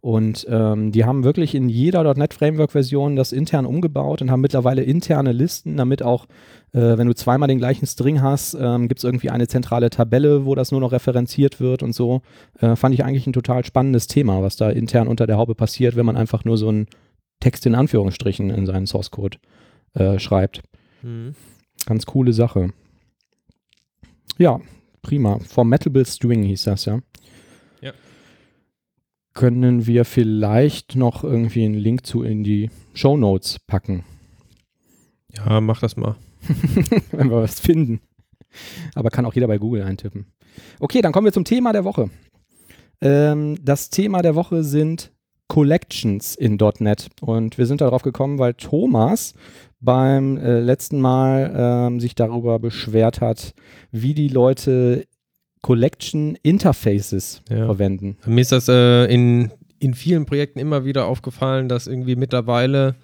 [0.00, 5.32] Und ähm, die haben wirklich in jeder .NET-Framework-Version das intern umgebaut und haben mittlerweile interne
[5.32, 6.26] Listen, damit auch,
[6.72, 10.44] äh, wenn du zweimal den gleichen String hast, ähm, gibt es irgendwie eine zentrale Tabelle,
[10.44, 12.22] wo das nur noch referenziert wird und so.
[12.60, 15.96] Äh, fand ich eigentlich ein total spannendes Thema, was da intern unter der Haube passiert,
[15.96, 16.86] wenn man einfach nur so einen
[17.40, 19.38] Text in Anführungsstrichen in seinen Source-Code
[19.94, 20.62] äh, schreibt.
[21.02, 21.34] Mhm.
[21.86, 22.70] Ganz coole Sache.
[24.38, 24.60] Ja,
[25.02, 25.40] prima.
[25.40, 26.84] Formatable String hieß das.
[26.84, 27.00] Ja.
[29.38, 34.02] Können wir vielleicht noch irgendwie einen Link zu in die Show Notes packen,
[35.32, 36.16] Ja, mach das mal.
[37.12, 38.00] wenn wir was finden.
[38.96, 40.26] Aber kann auch jeder bei Google eintippen.
[40.80, 42.10] Okay, dann kommen wir zum Thema der Woche.
[43.00, 45.12] Ähm, das Thema der Woche sind
[45.46, 47.08] Collections in .NET.
[47.20, 49.34] Und wir sind darauf gekommen, weil Thomas
[49.78, 53.54] beim äh, letzten Mal ähm, sich darüber beschwert hat,
[53.92, 55.06] wie die Leute
[55.62, 57.66] Collection Interfaces Ja.
[57.66, 58.16] verwenden.
[58.26, 62.94] Mir ist das äh, in, in vielen Projekten immer wieder aufgefallen, dass irgendwie mittlerweile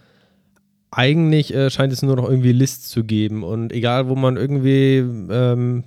[0.90, 3.42] eigentlich äh, scheint es nur noch irgendwie Lists zu geben.
[3.42, 4.98] Und egal, wo man irgendwie
[5.30, 5.84] ähm,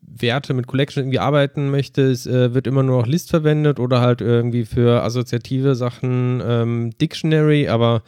[0.00, 4.00] Werte mit Collection irgendwie arbeiten möchte, es äh, wird immer nur noch List verwendet oder
[4.00, 8.02] halt irgendwie für assoziative Sachen ähm, Dictionary, aber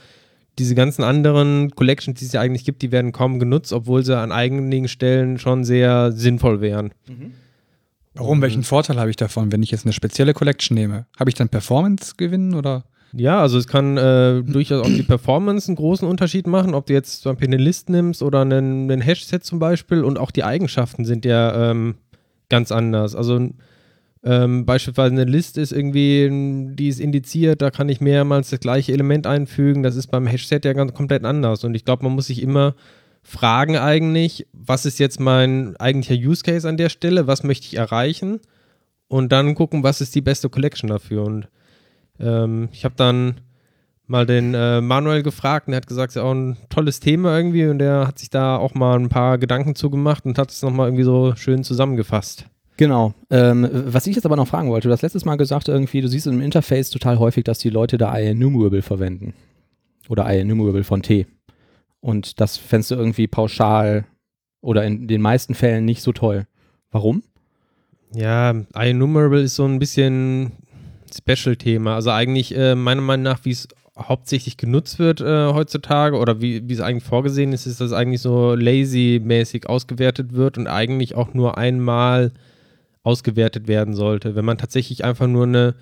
[0.59, 4.17] diese ganzen anderen Collections, die es ja eigentlich gibt, die werden kaum genutzt, obwohl sie
[4.17, 6.93] an einigen Stellen schon sehr sinnvoll wären.
[8.15, 8.43] Warum?
[8.43, 11.07] Welchen Vorteil habe ich davon, wenn ich jetzt eine spezielle Collection nehme?
[11.19, 12.85] Habe ich dann Performance-Gewinn oder?
[13.13, 16.93] Ja, also es kann äh, durchaus auch die Performance einen großen Unterschied machen, ob du
[16.93, 20.45] jetzt zum Beispiel eine List nimmst oder einen, einen Hash-Set zum Beispiel und auch die
[20.45, 21.97] Eigenschaften sind ja ähm,
[22.49, 23.17] ganz anders.
[23.17, 23.49] Also
[24.23, 26.29] ähm, beispielsweise eine List ist irgendwie,
[26.75, 29.83] die ist indiziert, da kann ich mehrmals das gleiche Element einfügen.
[29.83, 31.65] Das ist beim Hash-Set ja ganz komplett anders.
[31.65, 32.75] Und ich glaube, man muss sich immer
[33.25, 37.77] fragen eigentlich, was ist jetzt mein eigentlicher Use Case an der Stelle, was möchte ich
[37.77, 38.39] erreichen
[39.09, 41.25] und dann gucken, was ist die beste Collection dafür.
[41.25, 41.49] Und
[42.21, 43.41] ähm, ich habe dann
[44.07, 47.37] mal den äh, Manuel gefragt und der hat gesagt, es ist auch ein tolles Thema
[47.37, 50.63] irgendwie und der hat sich da auch mal ein paar Gedanken zugemacht und hat es
[50.63, 52.47] nochmal irgendwie so schön zusammengefasst.
[52.77, 53.15] Genau.
[53.31, 56.09] Ähm, was ich jetzt aber noch fragen wollte, du hast letztes Mal gesagt, irgendwie, du
[56.09, 59.33] siehst im Interface total häufig, dass die Leute da IEnumerable verwenden.
[60.09, 61.27] Oder IEnumerable von T.
[62.05, 64.05] Und das fändest du irgendwie pauschal
[64.61, 66.47] oder in den meisten Fällen nicht so toll.
[66.91, 67.23] Warum?
[68.15, 70.53] Ja, IEnumerable ist so ein bisschen
[71.11, 71.95] Special-Thema.
[71.95, 76.71] Also eigentlich äh, meiner Meinung nach, wie es hauptsächlich genutzt wird äh, heutzutage oder wie,
[76.71, 81.57] es eigentlich vorgesehen ist, ist, dass eigentlich so lazy-mäßig ausgewertet wird und eigentlich auch nur
[81.57, 82.33] einmal
[83.03, 84.35] ausgewertet werden sollte.
[84.35, 85.75] Wenn man tatsächlich einfach nur eine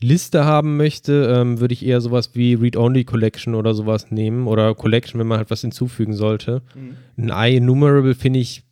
[0.00, 4.74] Liste haben möchte, ähm, würde ich eher sowas wie Read-Only Collection oder sowas nehmen oder
[4.74, 6.62] Collection, wenn man halt was hinzufügen sollte.
[7.16, 8.62] Ein IEnumerable finde ich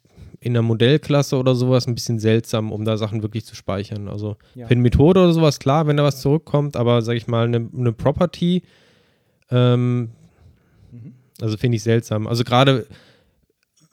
[0.40, 4.08] in der Modellklasse oder sowas ein bisschen seltsam, um da Sachen wirklich zu speichern.
[4.08, 4.66] Also Ja.
[4.66, 7.66] für eine Methode oder sowas, klar, wenn da was zurückkommt, aber sag ich mal, eine,
[7.74, 8.62] eine Property,
[9.50, 10.10] ähm,
[11.40, 12.26] also finde ich seltsam.
[12.26, 12.86] Also gerade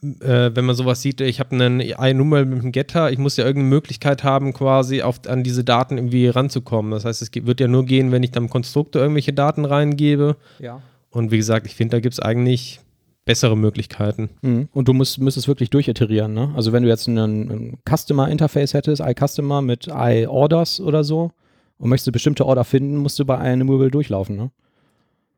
[0.04, 3.45] äh, wenn man sowas sieht, ich habe einen INumerable mit einem Getter, ich muss ja
[3.45, 6.91] irgendeine Möglichkeit haben, quasi auf, an diese Daten irgendwie ranzukommen.
[6.91, 10.38] Das heißt, es wird ja nur gehen, wenn ich dann im Konstruktor irgendwelche Daten reingebe.
[10.60, 10.82] Ja.
[11.12, 12.80] Und wie gesagt, ich finde, da gibt es eigentlich
[13.26, 14.30] bessere Möglichkeiten.
[14.41, 14.70] Mhm.
[14.74, 16.52] Und du musst, müsstest wirklich durchiterieren, ne?
[16.56, 21.32] Also wenn du jetzt einen, ein Customer-Interface hättest, iCustomer mit iOrders oder so
[21.78, 24.52] und möchtest eine bestimmte Order finden, musst du bei IEnumerable durchlaufen, ne?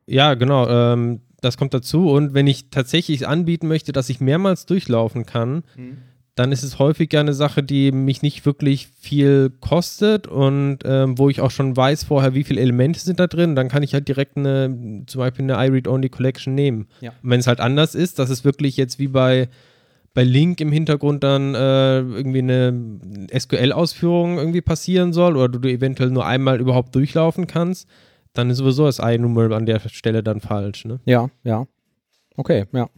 [0.05, 0.67] Ja, genau.
[0.69, 2.09] Ähm, das kommt dazu.
[2.09, 5.63] Und wenn ich tatsächlich anbieten möchte, dass ich mehrmals durchlaufen kann,
[6.35, 11.17] dann ist es häufig ja eine Sache, die mich nicht wirklich viel kostet und ähm,
[11.19, 13.55] wo ich auch schon weiß vorher, wie viele Elemente sind da drin.
[13.55, 16.87] Dann kann ich halt direkt eine, zum Beispiel eine iRead-Only-Collection nehmen.
[17.01, 17.11] Ja.
[17.21, 19.47] Und wenn es halt anders ist, dass es wirklich jetzt wie bei,
[20.15, 22.99] bei Link im Hintergrund dann äh, irgendwie eine
[23.37, 27.87] SQL-Ausführung irgendwie passieren soll oder du, du eventuell nur einmal überhaupt durchlaufen kannst,
[28.33, 30.85] dann ist sowieso das iNumeral an der Stelle dann falsch.
[30.85, 30.99] Ne?
[31.05, 31.65] Ja, ja.
[32.35, 32.89] Okay, ja.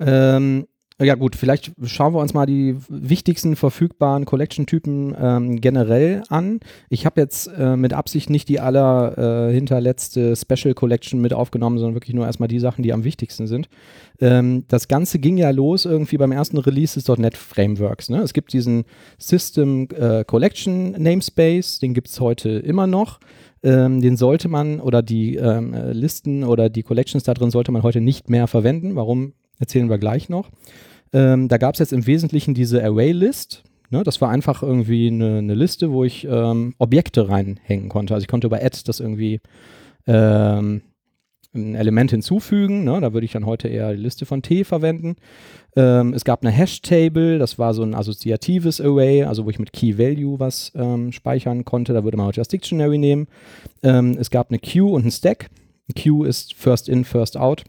[0.00, 0.66] Ähm,
[1.00, 6.60] ja gut, vielleicht schauen wir uns mal die wichtigsten verfügbaren Collection-Typen ähm, generell an.
[6.90, 11.78] Ich habe jetzt äh, mit Absicht nicht die aller äh, hinterletzte Special Collection mit aufgenommen,
[11.78, 13.68] sondern wirklich nur erstmal die Sachen, die am wichtigsten sind.
[14.20, 18.08] Ähm, das Ganze ging ja los irgendwie beim ersten Release des .NET Frameworks.
[18.08, 18.18] Ne?
[18.18, 18.84] Es gibt diesen
[19.18, 23.18] System äh, Collection Namespace, den gibt es heute immer noch.
[23.62, 27.70] Ähm, den sollte man oder die ähm, äh, Listen oder die Collections da drin sollte
[27.70, 28.96] man heute nicht mehr verwenden.
[28.96, 30.50] Warum erzählen wir gleich noch.
[31.12, 33.62] Ähm, da gab es jetzt im Wesentlichen diese Array-List.
[33.90, 34.02] Ne?
[34.02, 38.14] Das war einfach irgendwie eine, eine Liste, wo ich ähm, Objekte reinhängen konnte.
[38.14, 39.40] Also ich konnte über Add das irgendwie
[40.06, 40.82] ähm,
[41.54, 42.84] ein Element hinzufügen.
[42.84, 43.00] Ne?
[43.00, 45.16] Da würde ich dann heute eher die Liste von T verwenden.
[45.76, 49.72] Ähm, es gab eine Hash-Table, das war so ein assoziatives Array, also wo ich mit
[49.72, 51.92] Key-Value was ähm, speichern konnte.
[51.92, 53.28] Da würde man heute das Dictionary nehmen.
[53.82, 55.50] Ähm, es gab eine Queue und ein Stack.
[55.94, 57.64] Queue ist First In, First Out.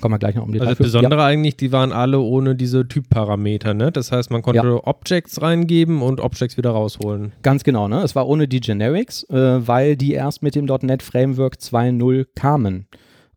[0.00, 1.26] Kommen wir gleich noch um die Also das Besondere ja.
[1.26, 3.90] eigentlich, die waren alle ohne diese Typparameter, ne?
[3.90, 4.86] Das heißt, man konnte ja.
[4.86, 7.32] Objects reingeben und Objects wieder rausholen.
[7.42, 8.02] Ganz genau, ne?
[8.02, 12.86] Es war ohne die Generics, äh, weil die erst mit dem .NET Framework 2.0 kamen.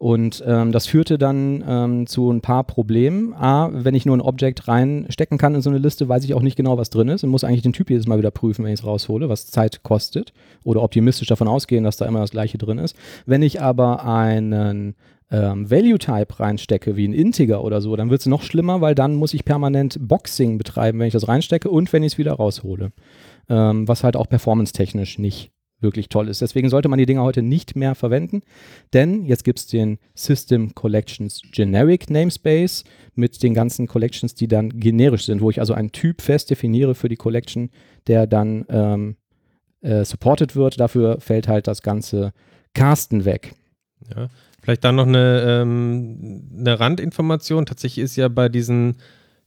[0.02, 3.36] Und ähm, das führte dann ähm, zu ein paar Problemen.
[3.36, 6.42] A, wenn ich nur ein Object reinstecken kann in so eine Liste, weiß ich auch
[6.42, 8.74] nicht genau, was drin ist und muss eigentlich den Typ jedes Mal wieder prüfen, wenn
[8.74, 10.34] ich es raushole, was Zeit kostet.
[10.64, 12.96] Oder optimistisch davon ausgehen, dass da immer das gleiche drin ist.
[13.28, 14.96] Wenn ich aber einen
[15.32, 19.16] ähm, Value-Type reinstecke, wie ein Integer oder so, dann wird es noch schlimmer, weil dann
[19.16, 22.92] muss ich permanent Boxing betreiben, wenn ich das reinstecke und wenn ich es wieder raushole.
[23.50, 26.42] Ähm, was halt auch performance-technisch nicht wirklich toll ist.
[26.42, 28.42] Deswegen sollte man die Dinger heute nicht mehr verwenden,
[28.94, 32.84] denn jetzt gibt es den System Collections Generic Namespace
[33.16, 36.94] mit den ganzen Collections, die dann generisch sind, wo ich also einen Typ fest definiere
[36.94, 37.72] für die Collection,
[38.06, 39.16] der dann ähm,
[39.82, 40.80] äh, supported wird.
[40.80, 42.32] Dafür fällt halt das ganze
[42.74, 43.56] Casten weg.
[44.16, 44.30] Ja,
[44.62, 47.66] Vielleicht dann noch eine, ähm, eine Randinformation.
[47.66, 48.98] Tatsächlich ist ja bei diesen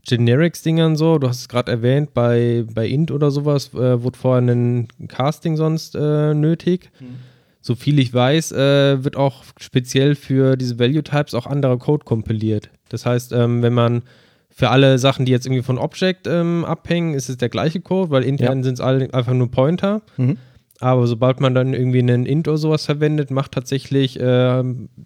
[0.06, 4.42] Generics-Dingern so, du hast es gerade erwähnt, bei, bei Int oder sowas äh, wurde vorher
[4.42, 6.90] ein Casting sonst äh, nötig.
[7.00, 7.16] Mhm.
[7.60, 12.68] So viel ich weiß, äh, wird auch speziell für diese Value-Types auch anderer Code kompiliert.
[12.90, 14.02] Das heißt, ähm, wenn man
[14.50, 18.10] für alle Sachen, die jetzt irgendwie von Object ähm, abhängen, ist es der gleiche Code,
[18.10, 18.64] weil intern ja.
[18.64, 20.02] sind es einfach nur Pointer.
[20.16, 20.36] Mhm.
[20.80, 24.62] Aber sobald man dann irgendwie einen int oder sowas verwendet, macht tatsächlich äh,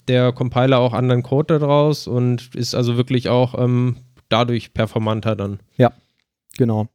[0.08, 3.96] der Compiler auch anderen Code daraus und ist also wirklich auch ähm,
[4.28, 5.60] dadurch performanter dann.
[5.76, 5.92] Ja,
[6.56, 6.88] genau.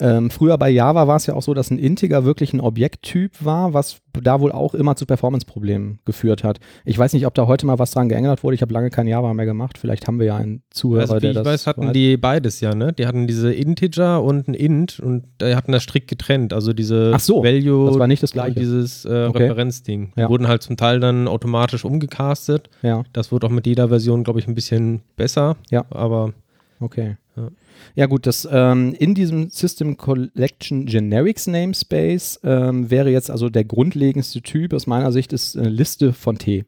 [0.00, 3.44] Ähm, früher bei Java war es ja auch so, dass ein Integer wirklich ein Objekttyp
[3.44, 6.58] war, was da wohl auch immer zu Performance-Problemen geführt hat.
[6.84, 8.54] Ich weiß nicht, ob da heute mal was dran geändert wurde.
[8.54, 9.78] Ich habe lange kein Java mehr gemacht.
[9.78, 11.92] Vielleicht haben wir ja einen Zuhörer, also, wie der ich das weiß, hatten weiß.
[11.92, 12.92] die beides ja, ne?
[12.92, 16.52] Die hatten diese Integer und ein Int und die hatten das strikt getrennt.
[16.52, 18.58] Also diese Ach so, Value das war nicht das gleiche.
[18.58, 19.44] dieses äh, okay.
[19.44, 20.12] Referenzding.
[20.16, 20.28] Die ja.
[20.28, 22.68] wurden halt zum Teil dann automatisch umgecastet.
[22.82, 23.04] Ja.
[23.12, 25.56] Das wurde auch mit jeder Version, glaube ich, ein bisschen besser.
[25.70, 25.84] Ja.
[25.90, 26.32] Aber
[26.80, 27.16] Okay.
[27.36, 27.48] Ja,
[27.94, 33.64] ja gut, das ähm, in diesem System Collection Generics Namespace ähm, wäre jetzt also der
[33.64, 36.64] grundlegendste Typ aus meiner Sicht ist eine Liste von T.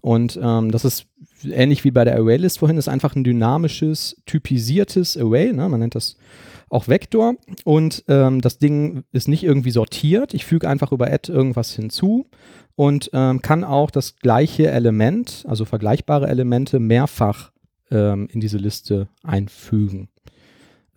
[0.00, 1.06] Und ähm, das ist
[1.44, 5.52] ähnlich wie bei der Array-List vorhin, ist einfach ein dynamisches, typisiertes Array.
[5.52, 5.68] Ne?
[5.68, 6.16] Man nennt das
[6.70, 7.34] auch Vektor.
[7.64, 10.34] Und ähm, das Ding ist nicht irgendwie sortiert.
[10.34, 12.26] Ich füge einfach über Add irgendwas hinzu
[12.76, 17.50] und ähm, kann auch das gleiche Element, also vergleichbare Elemente, mehrfach
[17.90, 20.08] ähm, in diese Liste einfügen.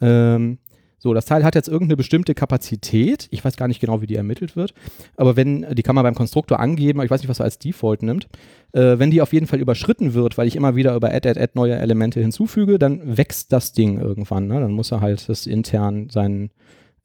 [0.02, 0.58] Ähm,
[1.04, 3.28] so, das Teil hat jetzt irgendeine bestimmte Kapazität.
[3.32, 4.76] Ich weiß gar nicht genau, wie die ermittelt wird.
[5.18, 8.04] Aber wenn, die kann man beim Konstruktor angeben, ich weiß nicht, was er als Default
[8.04, 8.28] nimmt.
[8.74, 11.41] Äh, wenn die auf jeden Fall überschritten wird, weil ich immer wieder über Add, Add,
[11.41, 14.45] Add neue Elemente hinzufüge, dann wächst das Ding irgendwann.
[14.45, 14.60] Ne?
[14.60, 16.52] Dann muss er halt das intern seinen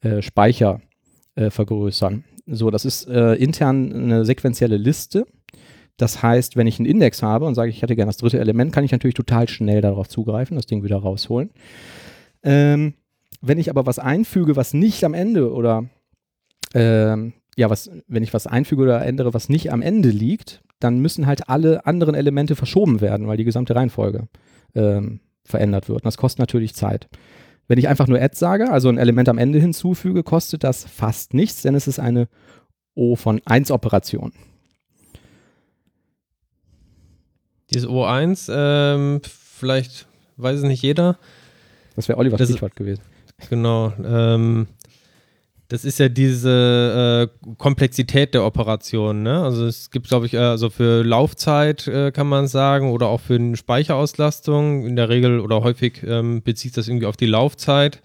[0.01, 0.79] äh, Speicher
[1.33, 2.23] äh, vergrößern.
[2.45, 5.25] So, das ist äh, intern eine sequentielle Liste.
[5.97, 8.71] Das heißt, wenn ich einen Index habe und sage, ich hätte gerne das dritte Element,
[8.71, 11.49] kann ich natürlich total schnell darauf zugreifen, das Ding wieder rausholen.
[12.47, 12.93] Ähm,
[13.41, 15.83] wenn ich aber was einfüge, was nicht am Ende oder
[16.73, 20.99] ähm, ja, was, wenn ich was einfüge oder ändere, was nicht am Ende liegt, dann
[20.99, 24.29] müssen halt alle anderen Elemente verschoben werden, weil die gesamte Reihenfolge
[24.75, 26.03] ähm, verändert wird.
[26.03, 27.09] Und das kostet natürlich Zeit.
[27.67, 31.33] Wenn ich einfach nur add sage, also ein Element am Ende hinzufüge, kostet das fast
[31.33, 32.29] nichts, denn es ist eine
[32.95, 34.31] O von 1 Operation.
[37.73, 41.17] Dieses O1, ähm, vielleicht weiß es nicht jeder.
[41.97, 43.01] Das wäre ist- Stichwort gewesen.
[43.49, 43.91] Genau.
[44.03, 44.67] Ähm,
[45.67, 49.21] das ist ja diese äh, Komplexität der Operation.
[49.23, 49.43] Ne?
[49.43, 53.19] Also es gibt, glaube ich, äh, also für Laufzeit äh, kann man sagen oder auch
[53.19, 54.85] für eine Speicherauslastung.
[54.87, 58.01] In der Regel oder häufig ähm, bezieht das irgendwie auf die Laufzeit.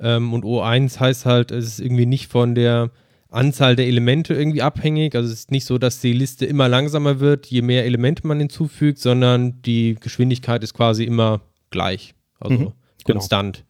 [0.00, 2.90] Ähm, und O1 heißt halt, es ist irgendwie nicht von der
[3.30, 5.14] Anzahl der Elemente irgendwie abhängig.
[5.14, 8.38] Also es ist nicht so, dass die Liste immer langsamer wird, je mehr Elemente man
[8.38, 12.14] hinzufügt, sondern die Geschwindigkeit ist quasi immer gleich.
[12.40, 12.72] Also Mhm,
[13.08, 13.18] genau.
[13.18, 13.64] konstant.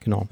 [0.00, 0.26] Genau.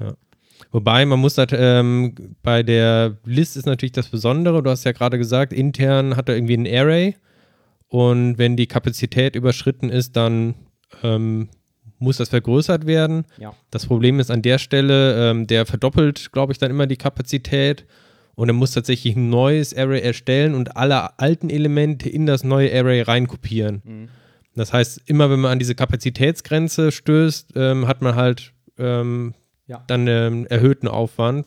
[0.71, 4.91] Wobei, man muss halt, ähm, bei der List ist natürlich das Besondere, du hast ja
[4.91, 7.15] gerade gesagt, intern hat er irgendwie ein Array
[7.89, 10.55] und wenn die Kapazität überschritten ist, dann
[11.03, 11.49] ähm,
[11.99, 13.25] muss das vergrößert werden.
[13.37, 13.53] Ja.
[13.69, 17.85] Das Problem ist an der Stelle, ähm, der verdoppelt, glaube ich, dann immer die Kapazität
[18.35, 22.73] und er muss tatsächlich ein neues Array erstellen und alle alten Elemente in das neue
[22.73, 24.09] Array reinkopieren.
[24.55, 29.33] Das heißt, immer wenn man an diese Kapazitätsgrenze stößt, ähm, hat man halt ähm,
[29.67, 29.83] Ja.
[29.87, 31.45] dann ähm, erhöhten Aufwand.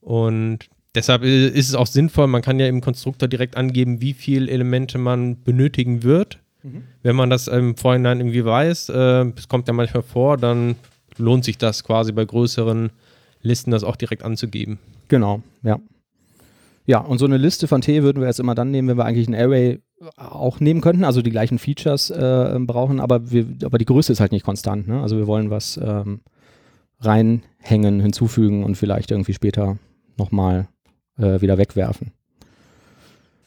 [0.00, 0.60] Und
[0.94, 4.50] deshalb i- ist es auch sinnvoll, man kann ja im Konstruktor direkt angeben, wie viele
[4.50, 6.38] Elemente man benötigen wird.
[7.02, 10.76] Wenn man das im Vorhinein irgendwie weiß, äh, es kommt ja manchmal vor, dann
[11.16, 12.90] lohnt sich das quasi bei größeren
[13.40, 14.78] Listen das auch direkt anzugeben.
[15.08, 15.80] Genau, ja.
[16.84, 19.04] Ja, und so eine Liste von T würden wir jetzt immer dann nehmen, wenn wir
[19.04, 19.80] eigentlich ein Array
[20.16, 24.20] auch nehmen könnten, also die gleichen Features äh, brauchen, aber, wir, aber die Größe ist
[24.20, 24.88] halt nicht konstant.
[24.88, 25.00] Ne?
[25.00, 26.20] Also wir wollen was ähm,
[27.00, 29.78] reinhängen, hinzufügen und vielleicht irgendwie später
[30.16, 30.68] nochmal
[31.18, 32.12] äh, wieder wegwerfen.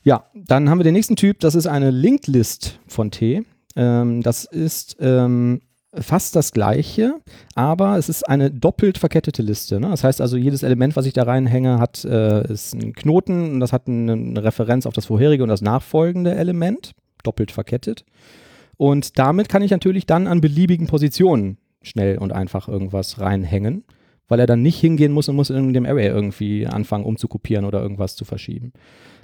[0.04, 3.44] Ja, dann haben wir den nächsten Typ, das ist eine Linked List von T.
[3.76, 5.62] Ähm, das ist ähm,
[6.00, 7.16] fast das gleiche,
[7.56, 9.80] aber es ist eine doppelt verkettete Liste.
[9.80, 9.90] Ne?
[9.90, 13.60] Das heißt also, jedes Element, was ich da reinhänge, hat äh, ist ein Knoten und
[13.60, 16.92] das hat eine, Referenz auf das vorherige und das nachfolgende Element,
[17.24, 18.06] doppelt verkettet.
[18.78, 23.86] Und damit kann ich natürlich dann an beliebigen Positionen schnell und einfach irgendwas reinhängen,
[24.28, 27.82] weil er dann nicht hingehen muss und muss in dem Array irgendwie anfangen umzukopieren oder
[27.82, 28.74] irgendwas zu verschieben.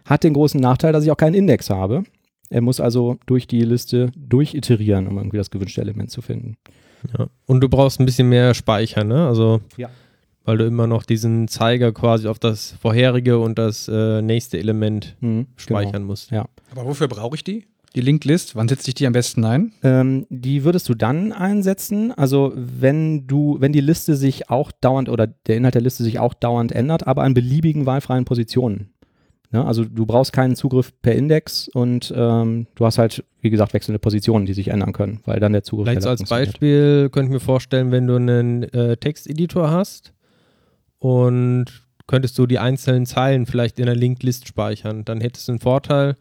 [0.06, 2.04] Hat den großen Nachteil, dass ich auch keinen Index habe.
[2.52, 6.58] Er muss also durch die Liste durchiterieren, um irgendwie das gewünschte Element zu finden.
[7.18, 7.28] Ja.
[7.47, 9.26] Und du brauchst ein bisschen mehr Speicher, ne?
[9.26, 9.89] Also, Ja.
[10.43, 15.16] weil du immer noch diesen Zeiger quasi auf das vorherige und das äh, nächste Element
[15.22, 16.30] Mhm, speichern musst.
[16.32, 16.45] Ja.
[16.72, 17.66] Aber wofür brauche ich die?
[17.95, 19.74] Die Linked List, wann setze ich die am besten ein?
[19.84, 25.10] Ähm, die würdest du dann einsetzen, also wenn du, wenn die Liste sich auch dauernd
[25.10, 28.91] oder der Inhalt der Liste sich auch dauernd ändert, aber an beliebigen wahlfreien Positionen.
[29.52, 29.66] Ne?
[29.66, 33.99] Also du brauchst keinen Zugriff per Index und ähm, du hast halt, wie gesagt, wechselnde
[33.99, 36.24] Positionen, die sich ändern können, weil dann der Zugriff Vielleicht so als.
[36.24, 40.14] Beispiel könnte ich mir vorstellen, wenn du einen äh, Texteditor hast
[40.99, 41.66] und
[42.08, 45.60] könntest du die einzelnen Zeilen vielleicht in einer Linked List speichern, dann hättest du einen
[45.60, 46.16] Vorteil.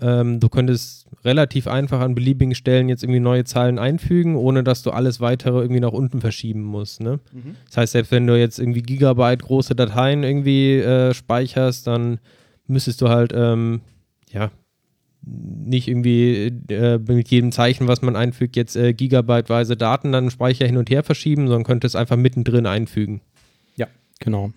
[0.00, 4.82] Ähm, du könntest relativ einfach an beliebigen Stellen jetzt irgendwie neue Zeilen einfügen, ohne dass
[4.82, 7.00] du alles weitere irgendwie nach unten verschieben musst.
[7.00, 7.18] Ne?
[7.32, 7.56] Mhm.
[7.66, 12.20] Das heißt, selbst wenn du jetzt irgendwie Gigabyte große Dateien irgendwie äh, speicherst, dann
[12.68, 13.80] müsstest du halt ähm,
[14.30, 14.50] ja
[15.24, 20.30] nicht irgendwie äh, mit jedem Zeichen, was man einfügt, jetzt äh, gigabyteweise Daten dann im
[20.30, 23.20] Speicher hin und her verschieben, sondern könnte es einfach mittendrin einfügen.
[24.20, 24.52] Genau.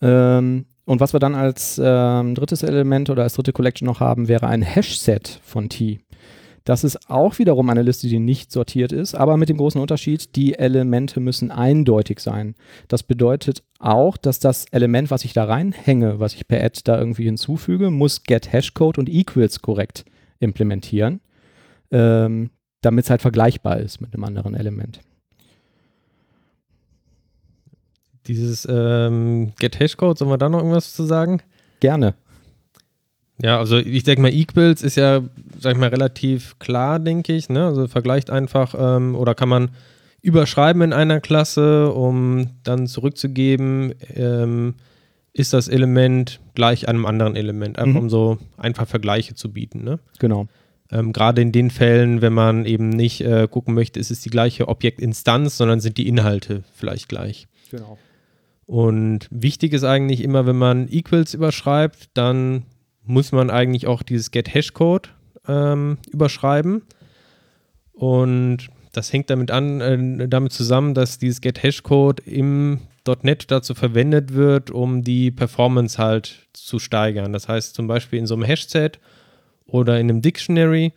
[0.00, 4.28] Ähm, und was wir dann als ähm, drittes Element oder als dritte Collection noch haben,
[4.28, 6.00] wäre ein Hash-Set von T.
[6.64, 10.34] Das ist auch wiederum eine Liste, die nicht sortiert ist, aber mit dem großen Unterschied,
[10.34, 12.54] die Elemente müssen eindeutig sein.
[12.88, 16.98] Das bedeutet auch, dass das Element, was ich da reinhänge, was ich per Add da
[16.98, 20.06] irgendwie hinzufüge, muss get Hashcode und Equals korrekt
[20.40, 21.20] implementieren,
[21.90, 22.48] ähm,
[22.80, 25.00] damit es halt vergleichbar ist mit einem anderen Element.
[28.26, 31.42] Dieses ähm, Get Hashcode, sollen wir da noch irgendwas zu sagen?
[31.80, 32.14] Gerne.
[33.42, 35.22] Ja, also ich denke mal, Equals ist ja,
[35.58, 37.48] sag ich mal, relativ klar, denke ich.
[37.48, 37.66] Ne?
[37.66, 39.70] Also vergleicht einfach ähm, oder kann man
[40.22, 44.74] überschreiben in einer Klasse, um dann zurückzugeben, ähm,
[45.32, 48.04] ist das Element gleich einem anderen Element, einfach Mhm.
[48.04, 49.82] um so einfach Vergleiche zu bieten.
[49.82, 49.98] Ne?
[50.20, 50.46] Genau.
[50.92, 54.30] Ähm, Gerade in den Fällen, wenn man eben nicht äh, gucken möchte, ist es die
[54.30, 57.48] gleiche Objektinstanz, sondern sind die Inhalte vielleicht gleich.
[57.70, 57.98] Genau.
[58.66, 62.62] Und wichtig ist eigentlich immer, wenn man Equals überschreibt, dann
[63.04, 65.12] muss man eigentlich auch dieses Get Hashcode
[65.46, 66.82] ähm, überschreiben.
[67.92, 72.80] Und das hängt damit an, äh, damit zusammen, dass dieses Get Hashcode im
[73.22, 77.32] .NET dazu verwendet wird, um die Performance halt zu steigern.
[77.32, 78.98] Das heißt zum Beispiel in so einem Hashset
[79.66, 80.92] oder in einem Dictionary,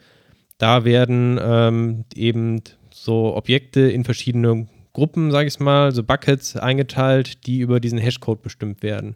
[0.58, 7.46] da werden ähm, eben so Objekte in verschiedene Gruppen, sage ich mal, so Buckets eingeteilt,
[7.46, 9.16] die über diesen Hashcode bestimmt werden.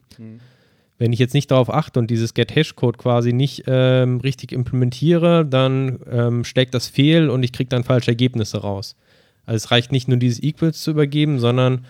[1.02, 5.98] Wenn ich jetzt nicht darauf achte und dieses Get-Hash-Code quasi nicht ähm, richtig implementiere, dann
[6.08, 8.96] ähm, schlägt das fehl und ich kriege dann falsche Ergebnisse raus.
[9.48, 11.86] Also es reicht nicht nur dieses Equals zu übergeben, sondern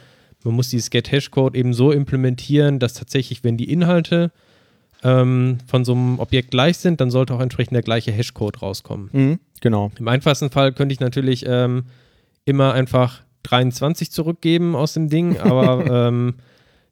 [0.45, 4.32] man muss dieses Get-Hash-Code eben so implementieren, dass tatsächlich, wenn die Inhalte
[5.03, 9.09] ähm, von so einem Objekt gleich sind, dann sollte auch entsprechend der gleiche Hashcode rauskommen.
[9.12, 9.91] Mhm, genau.
[9.99, 11.84] Im einfachsten Fall könnte ich natürlich ähm,
[12.45, 16.36] immer einfach 23 zurückgeben aus dem Ding, aber ähm,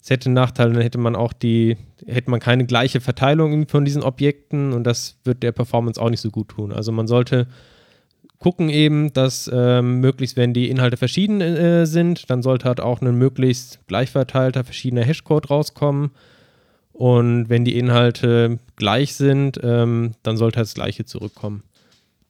[0.02, 3.86] es hätte einen Nachteil, dann hätte man auch die, hätte man keine gleiche Verteilung von
[3.86, 6.72] diesen Objekten und das wird der Performance auch nicht so gut tun.
[6.72, 7.48] Also man sollte
[8.40, 13.02] gucken eben, dass ähm, möglichst, wenn die Inhalte verschieden äh, sind, dann sollte halt auch
[13.02, 16.12] ein möglichst gleich verteilter verschiedener Hashcode rauskommen.
[16.94, 21.64] Und wenn die Inhalte gleich sind, ähm, dann sollte halt das gleiche zurückkommen.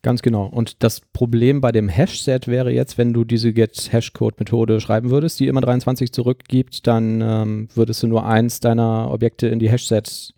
[0.02, 0.46] Ganz genau.
[0.46, 5.48] Und das Problem bei dem Hash-Set wäre jetzt, wenn du diese Get-Hashcode-Methode schreiben würdest, die
[5.48, 10.34] immer 23 zurückgibt, dann ähm, würdest du nur eins deiner Objekte in die Hash-Set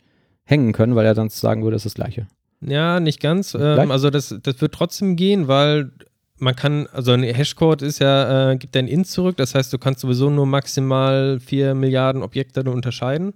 [0.45, 2.27] hängen können, weil er dann sagen würde, es ist das gleiche.
[2.61, 3.55] Ja, nicht ganz.
[3.59, 5.91] Ähm, also das, das wird trotzdem gehen, weil
[6.39, 9.77] man kann, also ein Hashcode ist ja, äh, gibt ein Int zurück, das heißt, du
[9.77, 13.33] kannst sowieso nur maximal 4 Milliarden Objekte unterscheiden.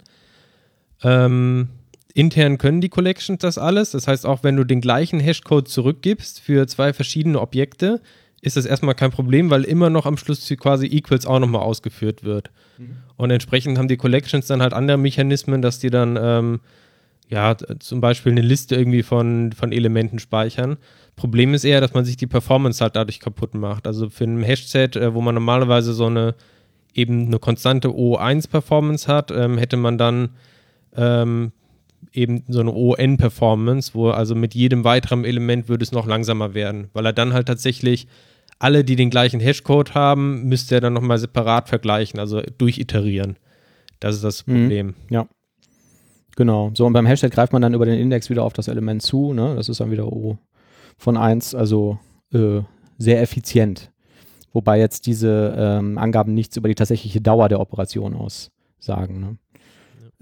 [1.03, 1.69] Ähm,
[2.16, 3.91] intern können die Collections das alles.
[3.91, 8.01] Das heißt, auch wenn du den gleichen Hashcode zurückgibst für zwei verschiedene Objekte,
[8.41, 12.24] ist das erstmal kein Problem, weil immer noch am Schluss quasi Equals auch nochmal ausgeführt
[12.24, 12.51] wird.
[12.78, 12.97] Mhm.
[13.18, 16.61] Und entsprechend haben die Collections dann halt andere Mechanismen, dass die dann ähm,
[17.30, 20.78] ja zum Beispiel eine Liste irgendwie von, von Elementen speichern.
[21.18, 23.88] Problem ist eher, dass man sich die Performance halt dadurch kaputt macht.
[23.88, 26.36] Also für ein Hashset, äh, wo man normalerweise so eine
[26.93, 30.30] eben eine konstante O1-Performance hat, ähm, hätte man dann
[30.95, 31.51] ähm,
[32.14, 36.89] eben so eine ON-Performance, wo also mit jedem weiteren Element würde es noch langsamer werden,
[36.93, 38.08] weil er dann halt tatsächlich
[38.60, 43.38] alle, die den gleichen Hashcode haben, müsste er dann nochmal separat vergleichen, also durchiterieren.
[43.99, 44.53] Das ist das mhm.
[44.53, 44.88] Problem.
[44.88, 45.28] Mhm, ja.
[46.36, 46.72] Genau.
[46.74, 49.34] So, und beim Hashtag greift man dann über den Index wieder auf das Element zu,
[49.34, 49.56] ne?
[49.56, 50.38] Das ist dann wieder O
[50.97, 51.99] von 1, also
[52.34, 52.62] äh,
[52.97, 53.91] sehr effizient.
[54.53, 59.20] Wobei jetzt diese ähm, Angaben nichts über die tatsächliche Dauer der Operation aussagen.
[59.20, 59.38] Ne?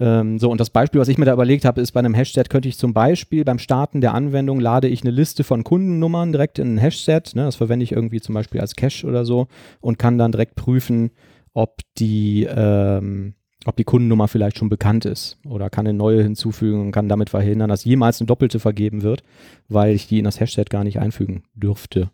[0.04, 2.50] Ähm, so, und das Beispiel, was ich mir da überlegt habe, ist bei einem Hashset
[2.50, 6.58] könnte ich zum Beispiel beim Starten der Anwendung lade ich eine Liste von Kundennummern direkt
[6.58, 7.34] in ein Hashset.
[7.34, 9.46] Ne, das verwende ich irgendwie zum Beispiel als Cache oder so
[9.80, 11.10] und kann dann direkt prüfen,
[11.54, 13.32] ob die, ähm,
[13.64, 17.30] ob die Kundennummer vielleicht schon bekannt ist oder kann eine neue hinzufügen und kann damit
[17.30, 19.22] verhindern, dass jemals eine doppelte vergeben wird,
[19.68, 22.10] weil ich die in das Hashset gar nicht einfügen dürfte.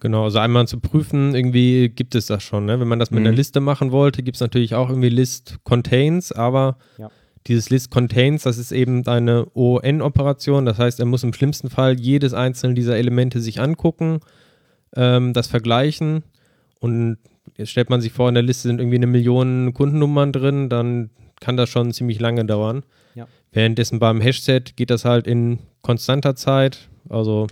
[0.00, 2.66] Genau, also einmal zu prüfen, irgendwie gibt es das schon.
[2.66, 2.78] Ne?
[2.78, 3.28] Wenn man das mit mhm.
[3.28, 7.10] einer Liste machen wollte, gibt es natürlich auch irgendwie List Contains, aber ja.
[7.46, 10.66] dieses List Contains, das ist eben eine ON-Operation.
[10.66, 14.20] Das heißt, er muss im schlimmsten Fall jedes einzelne dieser Elemente sich angucken,
[14.94, 16.24] ähm, das vergleichen
[16.80, 17.16] und
[17.56, 21.10] jetzt stellt man sich vor, in der Liste sind irgendwie eine Million Kundennummern drin, dann
[21.40, 22.82] kann das schon ziemlich lange dauern.
[23.14, 23.26] Ja.
[23.52, 27.46] Währenddessen beim Hashset geht das halt in konstanter Zeit, also.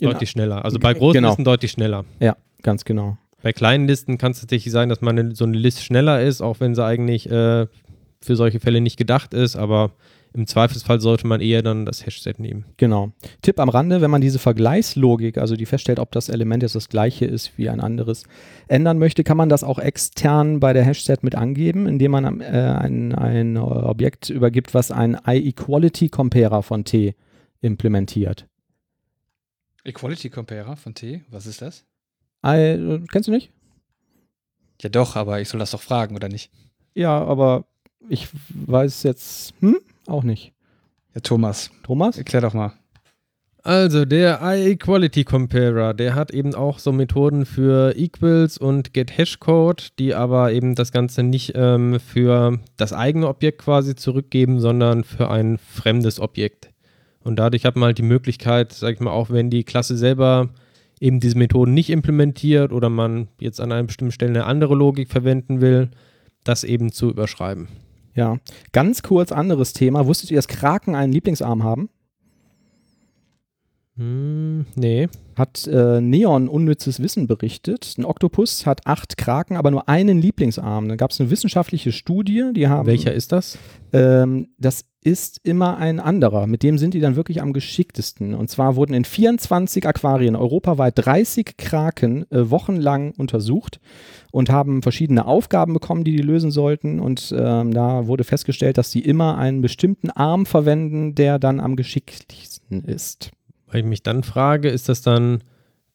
[0.00, 0.64] Deutlich schneller.
[0.64, 1.28] Also bei großen genau.
[1.28, 2.04] Listen deutlich schneller.
[2.20, 3.18] Ja, ganz genau.
[3.42, 6.60] Bei kleinen Listen kann es tatsächlich sein, dass man so eine Liste schneller ist, auch
[6.60, 7.66] wenn sie eigentlich äh,
[8.20, 9.92] für solche Fälle nicht gedacht ist, aber
[10.34, 12.64] im Zweifelsfall sollte man eher dann das Hashset nehmen.
[12.76, 13.12] Genau.
[13.42, 16.88] Tipp am Rande, wenn man diese Vergleichslogik, also die feststellt, ob das Element jetzt das
[16.88, 18.24] gleiche ist wie ein anderes,
[18.66, 22.44] ändern möchte, kann man das auch extern bei der Hashset mit angeben, indem man äh,
[22.44, 27.14] ein, ein Objekt übergibt, was ein I-Equality-Comparer von T
[27.60, 28.46] implementiert.
[29.84, 31.84] Equality Comparer von T, was ist das?
[32.44, 33.50] I, kennst du nicht?
[34.80, 36.50] Ja doch, aber ich soll das doch fragen, oder nicht?
[36.94, 37.64] Ja, aber
[38.08, 40.52] ich weiß jetzt, hm, auch nicht.
[41.14, 41.70] Ja, Thomas.
[41.82, 42.18] Thomas?
[42.18, 42.72] Erklär doch mal.
[43.64, 50.14] Also der iEquality Comparer, der hat eben auch so Methoden für Equals und GetHashCode, die
[50.14, 55.58] aber eben das Ganze nicht ähm, für das eigene Objekt quasi zurückgeben, sondern für ein
[55.58, 56.70] fremdes Objekt.
[57.24, 60.50] Und dadurch hat man halt die Möglichkeit, sag ich mal, auch wenn die Klasse selber
[61.00, 65.10] eben diese Methoden nicht implementiert oder man jetzt an einer bestimmten Stelle eine andere Logik
[65.10, 65.90] verwenden will,
[66.44, 67.68] das eben zu überschreiben.
[68.14, 68.38] Ja,
[68.72, 70.06] ganz kurz anderes Thema.
[70.06, 71.88] Wusstet ihr, dass Kraken einen Lieblingsarm haben?
[73.96, 75.08] Hm, nee.
[75.36, 77.94] Hat äh, Neon unnützes Wissen berichtet.
[77.98, 80.88] Ein Oktopus hat acht Kraken, aber nur einen Lieblingsarm.
[80.88, 82.86] Da gab es eine wissenschaftliche Studie, die haben.
[82.86, 83.58] Welcher ist das?
[83.92, 86.46] Ähm, das ist immer ein anderer.
[86.46, 88.34] Mit dem sind die dann wirklich am geschicktesten.
[88.34, 93.80] Und zwar wurden in 24 Aquarien europaweit 30 Kraken äh, wochenlang untersucht
[94.30, 97.00] und haben verschiedene Aufgaben bekommen, die die lösen sollten.
[97.00, 101.74] Und ähm, da wurde festgestellt, dass sie immer einen bestimmten Arm verwenden, der dann am
[101.74, 103.30] geschicktesten ist.
[103.66, 105.42] Weil ich mich dann frage, ist das dann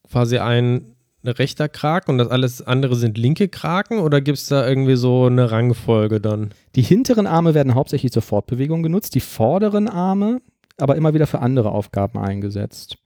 [0.10, 0.93] quasi ein
[1.26, 5.26] rechter Kraken und das alles andere sind linke Kraken oder gibt es da irgendwie so
[5.26, 6.50] eine Rangfolge dann?
[6.76, 10.42] Die hinteren Arme werden hauptsächlich zur Fortbewegung genutzt, die vorderen Arme
[10.78, 12.98] aber immer wieder für andere Aufgaben eingesetzt.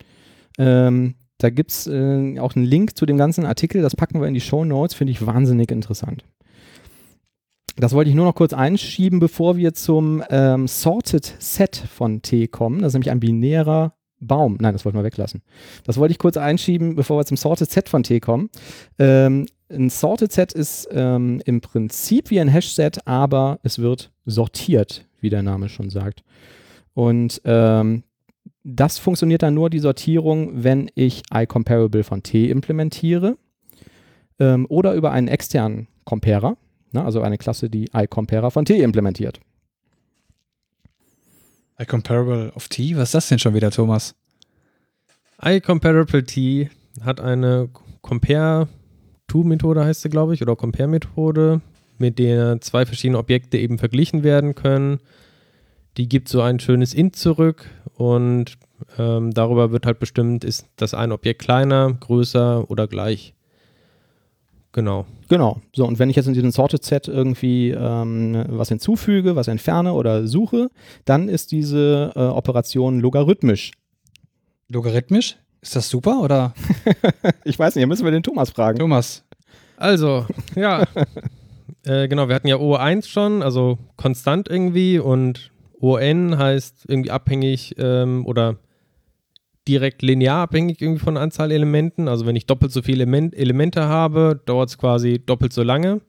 [0.58, 4.28] Ähm, da gibt es äh, auch einen Link zu dem ganzen Artikel, das packen wir
[4.28, 6.24] in die Show Notes, finde ich wahnsinnig interessant.
[7.76, 12.48] Das wollte ich nur noch kurz einschieben, bevor wir zum ähm, Sorted Set von T
[12.48, 12.82] kommen.
[12.82, 14.58] Das ist nämlich ein binärer Baum.
[14.60, 15.42] Nein, das wollten wir weglassen.
[15.84, 18.50] Das wollte ich kurz einschieben, bevor wir zum Sorted Set von T kommen.
[19.00, 25.06] Ähm, ein Sorted Set ist ähm, im Prinzip wie ein Hash-Set, aber es wird sortiert,
[25.20, 26.24] wie der Name schon sagt.
[26.94, 28.04] Und ähm,
[28.64, 33.38] das funktioniert dann nur, die Sortierung, wenn ich iComparable von T implementiere
[34.40, 36.58] ähm, oder über einen externen Comparer,
[36.92, 39.40] ne, also eine Klasse, die iComparer von T implementiert.
[41.80, 42.96] iComparable of T?
[42.96, 44.16] Was ist das denn schon wieder, Thomas?
[45.42, 46.70] iComparable T
[47.02, 47.70] hat eine
[48.02, 51.62] Compare-To-Methode, heißt sie, glaube ich, oder Compare-Methode,
[51.98, 55.00] mit der zwei verschiedene Objekte eben verglichen werden können.
[55.98, 58.58] Die gibt so ein schönes Int zurück und
[58.98, 63.34] ähm, darüber wird halt bestimmt, ist das ein Objekt kleiner, größer oder gleich.
[64.78, 65.08] Genau.
[65.28, 65.60] Genau.
[65.76, 69.94] So, und wenn ich jetzt in diesem Sorted Set irgendwie ähm, was hinzufüge, was entferne
[69.94, 70.70] oder suche,
[71.04, 73.72] dann ist diese äh, Operation logarithmisch.
[74.70, 75.38] Logarithmisch?
[75.62, 76.54] Ist das super oder?
[77.44, 78.78] ich weiß nicht, hier müssen wir den Thomas fragen.
[78.78, 79.24] Thomas.
[79.78, 80.84] Also, ja.
[81.84, 85.50] äh, genau, wir hatten ja O1 schon, also konstant irgendwie und
[85.82, 88.58] ON heißt irgendwie abhängig ähm, oder
[89.68, 92.08] direkt linear abhängig irgendwie von Anzahl Elementen.
[92.08, 96.02] Also wenn ich doppelt so viele Element Elemente habe, dauert es quasi doppelt so lange.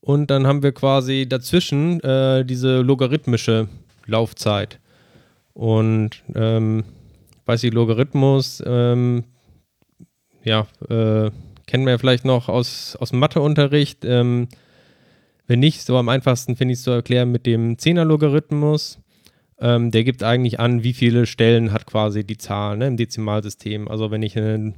[0.00, 3.68] Und dann haben wir quasi dazwischen äh, diese logarithmische
[4.06, 4.78] Laufzeit.
[5.52, 6.84] Und ähm,
[7.46, 9.24] weiß ich, Logarithmus, ähm,
[10.44, 11.30] ja, äh,
[11.66, 14.04] kennen wir ja vielleicht noch aus, aus dem Matheunterricht.
[14.04, 14.48] Ähm,
[15.46, 18.98] wenn nicht, so am einfachsten finde ich es zu erklären mit dem Zehner-Logarithmus.
[19.58, 23.88] Ähm, der gibt eigentlich an, wie viele Stellen hat quasi die Zahl ne, im Dezimalsystem.
[23.88, 24.74] Also wenn ich einen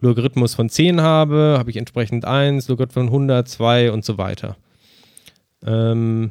[0.00, 4.56] Logarithmus von 10 habe, habe ich entsprechend 1, Logarithmus von 100, 2 und so weiter.
[5.64, 6.30] Ähm,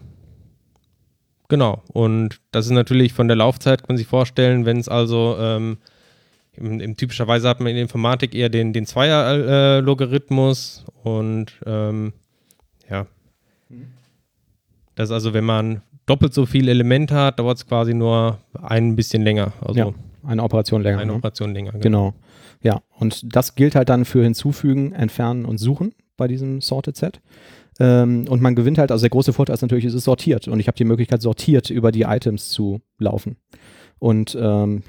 [1.47, 5.36] genau, und das ist natürlich von der Laufzeit, kann man sich vorstellen, wenn es also
[5.39, 5.77] ähm,
[6.53, 12.13] im, im, typischerweise hat man in der Informatik eher den, den Zweier-Logarithmus äh, und ähm,
[12.89, 13.07] ja.
[14.95, 18.95] Das ist also, wenn man doppelt so viele Elemente hat, dauert es quasi nur ein
[18.95, 19.53] bisschen länger.
[19.61, 19.93] Also ja,
[20.23, 20.99] eine Operation länger.
[20.99, 21.17] Eine ne?
[21.17, 21.71] Operation länger.
[21.71, 21.81] Genau.
[21.81, 22.13] genau.
[22.61, 27.21] Ja, und das gilt halt dann für Hinzufügen, Entfernen und Suchen bei diesem Sorted Set.
[27.79, 30.59] Ähm, und man gewinnt halt, also der große Vorteil ist natürlich, es ist sortiert und
[30.59, 33.35] ich habe die Möglichkeit, sortiert über die Items zu laufen.
[33.99, 34.83] Und ähm,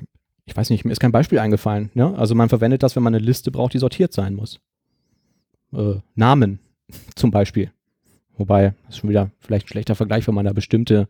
[0.44, 1.90] ich weiß nicht, mir ist kein Beispiel eingefallen.
[1.94, 2.16] Ne?
[2.16, 4.61] Also man verwendet das, wenn man eine Liste braucht, die sortiert sein muss.
[5.72, 6.61] Äh, Namen
[7.16, 7.72] zum Beispiel.
[8.37, 11.09] Wobei, das ist schon wieder vielleicht ein schlechter Vergleich, wenn man da bestimmte,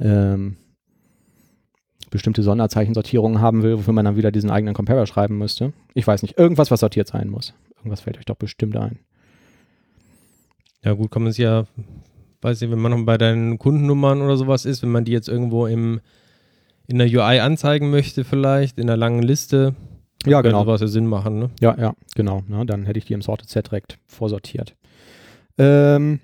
[0.00, 0.56] ähm,
[2.10, 5.72] bestimmte Sonderzeichensortierungen haben will, wofür man dann wieder diesen eigenen Comparer schreiben müsste.
[5.94, 6.38] Ich weiß nicht.
[6.38, 7.54] Irgendwas, was sortiert sein muss.
[7.76, 8.98] Irgendwas fällt euch doch bestimmt ein.
[10.84, 11.66] Ja, gut, kann man sich ja,
[12.40, 15.28] weiß ich, wenn man noch bei deinen Kundennummern oder sowas ist, wenn man die jetzt
[15.28, 16.00] irgendwo im,
[16.86, 19.74] in der UI anzeigen möchte, vielleicht, in einer langen Liste.
[20.26, 20.62] Ja, genau.
[20.64, 21.50] sowas ja Sinn machen, ne?
[21.60, 22.42] Ja, ja, genau.
[22.48, 22.66] Ne?
[22.66, 24.74] Dann hätte ich die im Sorted Set direkt vorsortiert.
[25.58, 26.20] Ähm,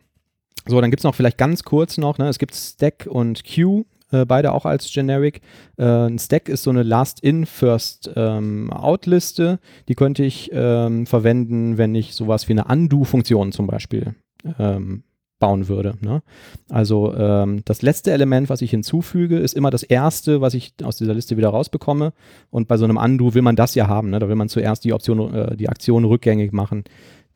[0.67, 3.85] so, dann gibt es noch vielleicht ganz kurz noch, ne, es gibt Stack und Queue,
[4.15, 5.41] äh, beide auch als Generic.
[5.77, 9.45] Äh, ein Stack ist so eine Last-in, First-out-Liste.
[9.45, 9.59] Ähm,
[9.89, 14.15] die könnte ich ähm, verwenden, wenn ich sowas wie eine Undo-Funktion zum Beispiel
[14.59, 15.05] ähm,
[15.39, 15.95] bauen würde.
[16.01, 16.23] Ne?
[16.71, 20.97] Also ähm, das letzte Element, was ich hinzufüge, ist immer das erste, was ich aus
[20.97, 22.13] dieser Liste wieder rausbekomme.
[22.51, 24.11] Und bei so einem Undo will man das ja haben.
[24.11, 24.21] Ne?
[24.21, 26.85] Da will man zuerst die Option, äh, die Aktion rückgängig machen,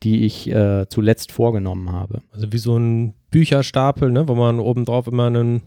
[0.01, 2.21] die ich äh, zuletzt vorgenommen habe.
[2.31, 5.61] Also wie so ein Bücherstapel, ne, wo man obendrauf immer ein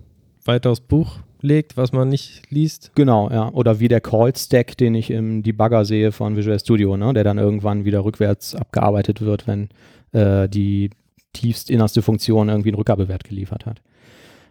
[0.44, 2.92] weiteres Buch legt, was man nicht liest.
[2.94, 3.50] Genau, ja.
[3.52, 7.38] Oder wie der Call-Stack, den ich im Debugger sehe von Visual Studio, ne, der dann
[7.38, 9.68] irgendwann wieder rückwärts abgearbeitet wird, wenn
[10.12, 10.90] äh, die
[11.32, 13.80] tiefst innerste Funktion irgendwie einen Rückgabewert geliefert hat.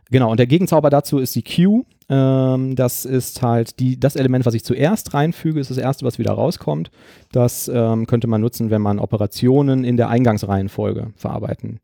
[0.09, 1.83] Genau, und der Gegenzauber dazu ist die Queue.
[2.09, 6.19] Ähm, das ist halt die, das Element, was ich zuerst reinfüge, ist das erste, was
[6.19, 6.91] wieder rauskommt.
[7.31, 11.79] Das ähm, könnte man nutzen, wenn man Operationen in der Eingangsreihenfolge verarbeiten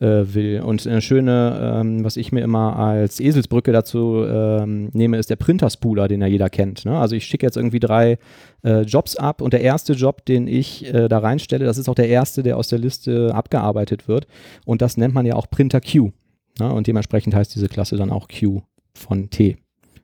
[0.00, 0.62] will.
[0.62, 5.36] Und eine schöne, ähm, was ich mir immer als Eselsbrücke dazu ähm, nehme, ist der
[5.36, 6.84] Printerspooler, den ja jeder kennt.
[6.84, 6.98] Ne?
[6.98, 8.18] Also ich schicke jetzt irgendwie drei
[8.64, 11.94] äh, Jobs ab und der erste Job, den ich äh, da reinstelle, das ist auch
[11.94, 14.26] der erste, der aus der Liste abgearbeitet wird.
[14.64, 16.12] Und das nennt man ja auch Printer Queue.
[16.58, 16.72] Ne?
[16.72, 18.62] Und dementsprechend heißt diese Klasse dann auch Queue
[18.94, 19.58] von T.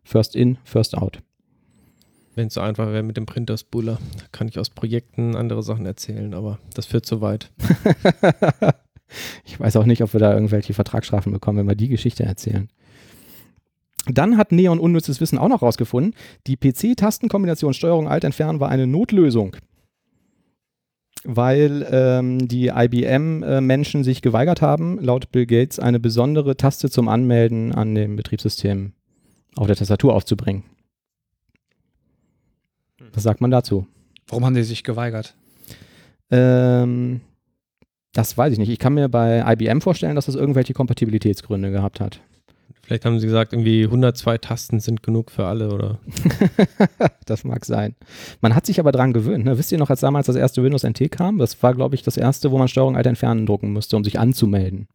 [0.04, 1.20] First in, first out.
[2.34, 3.98] Wenn es so einfach wäre mit dem Printer-Spooler,
[4.30, 7.50] kann ich aus Projekten andere Sachen erzählen, aber das führt zu weit.
[9.44, 12.68] ich weiß auch nicht, ob wir da irgendwelche Vertragsstrafen bekommen, wenn wir die Geschichte erzählen.
[14.06, 16.14] Dann hat Neon unnützes Wissen auch noch rausgefunden,
[16.46, 19.56] die PC-Tastenkombination Steuerung Alt entfernen war eine Notlösung.
[21.24, 27.08] Weil ähm, die IBM-Menschen äh, sich geweigert haben, laut Bill Gates eine besondere Taste zum
[27.08, 28.92] Anmelden an dem Betriebssystem
[29.56, 30.62] auf der Tastatur aufzubringen.
[33.12, 33.86] Was sagt man dazu?
[34.28, 35.34] Warum haben die sich geweigert?
[36.30, 37.20] Ähm,
[38.16, 38.70] das weiß ich nicht.
[38.70, 42.20] Ich kann mir bei IBM vorstellen, dass das irgendwelche Kompatibilitätsgründe gehabt hat.
[42.82, 45.98] Vielleicht haben sie gesagt, irgendwie 102 Tasten sind genug für alle, oder?
[47.26, 47.94] das mag sein.
[48.40, 49.44] Man hat sich aber dran gewöhnt.
[49.44, 49.58] Ne?
[49.58, 51.38] Wisst ihr noch, als damals das erste Windows NT kam?
[51.38, 54.18] Das war, glaube ich, das erste, wo man Steuerung Alt entfernen drucken musste, um sich
[54.20, 54.86] anzumelden.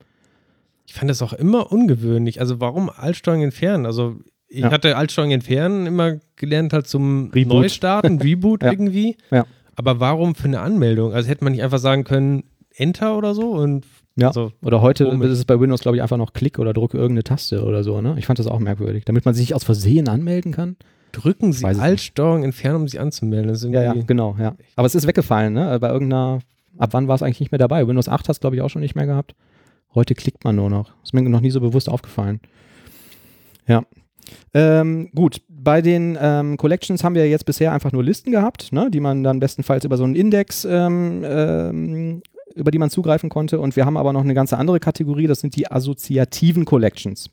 [0.87, 2.39] Ich fand das auch immer ungewöhnlich.
[2.39, 3.85] Also warum Altsteuerung entfernen?
[3.85, 4.15] Also
[4.47, 4.71] ich ja.
[4.71, 7.61] hatte Altsteuerung entfernen immer gelernt halt zum Reboot.
[7.61, 8.71] Neustarten, Reboot ja.
[8.71, 9.17] irgendwie.
[9.31, 9.45] Ja.
[9.75, 11.13] Aber warum für eine Anmeldung?
[11.13, 12.43] Also hätte man nicht einfach sagen können,
[12.75, 15.29] Enter oder so und ja, also, oder heute komisch.
[15.29, 18.01] ist es bei Windows, glaube ich, einfach noch Klick oder drücke irgendeine Taste oder so.
[18.01, 18.15] Ne?
[18.17, 19.05] Ich fand das auch merkwürdig.
[19.05, 20.75] Damit man sich aus Versehen anmelden kann.
[21.13, 23.53] Drücken Sie Altsteuerung entfernen, um sich anzumelden.
[23.73, 24.55] ja, ja, genau, ja.
[24.75, 25.77] Aber es ist weggefallen, ne?
[25.79, 26.39] Bei irgendeiner,
[26.77, 27.87] ab wann war es eigentlich nicht mehr dabei?
[27.87, 29.35] Windows 8 hast du, glaube ich, auch schon nicht mehr gehabt.
[29.93, 30.91] Heute klickt man nur noch.
[31.03, 32.39] Ist mir noch nie so bewusst aufgefallen.
[33.67, 33.83] Ja.
[34.53, 38.89] Ähm, gut, bei den ähm, Collections haben wir jetzt bisher einfach nur Listen gehabt, ne,
[38.89, 42.21] die man dann bestenfalls über so einen Index ähm, ähm
[42.55, 43.59] über die man zugreifen konnte.
[43.59, 47.29] Und wir haben aber noch eine ganze andere Kategorie, das sind die assoziativen Collections.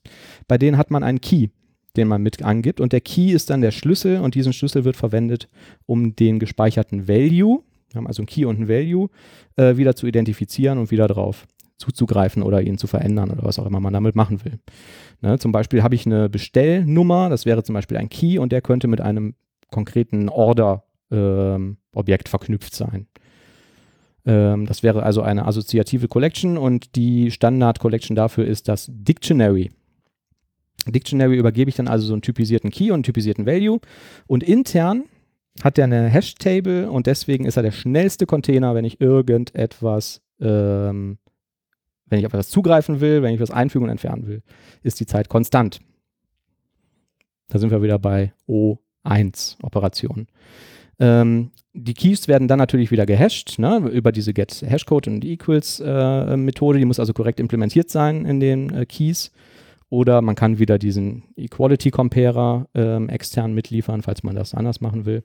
[0.46, 1.48] Bei denen hat man einen Key,
[1.96, 2.80] den man mit angibt.
[2.80, 5.48] Und der Key ist dann der Schlüssel und diesen Schlüssel wird verwendet,
[5.86, 9.08] um den gespeicherten Value, wir haben also einen Key und einen Value,
[9.56, 11.46] äh, wieder zu identifizieren und wieder drauf
[11.78, 14.58] zuzugreifen oder ihn zu verändern oder was auch immer man damit machen will.
[15.20, 18.62] Ne, zum Beispiel habe ich eine Bestellnummer, das wäre zum Beispiel ein Key und der
[18.62, 19.34] könnte mit einem
[19.70, 23.06] konkreten Order-Objekt ähm, verknüpft sein.
[24.28, 29.70] Ähm, das wäre also eine assoziative Collection und die Standard-Collection dafür ist das Dictionary.
[30.86, 33.80] Dictionary übergebe ich dann also so einen typisierten Key und einen typisierten Value
[34.26, 35.04] und intern
[35.62, 41.18] hat der eine Hash-Table und deswegen ist er der schnellste Container, wenn ich irgendetwas, ähm,
[42.06, 44.42] wenn ich auf etwas zugreifen will, wenn ich was einfügen und entfernen will,
[44.82, 45.80] ist die Zeit konstant.
[47.48, 50.28] Da sind wir wieder bei O1-Operationen.
[51.00, 55.80] Ähm, die Keys werden dann natürlich wieder gehashed ne, über diese Get Hashcode und Equals
[55.84, 56.78] äh, Methode.
[56.78, 59.30] Die muss also korrekt implementiert sein in den äh, Keys.
[59.90, 65.06] Oder man kann wieder diesen Equality Comparer ähm, extern mitliefern, falls man das anders machen
[65.06, 65.22] will.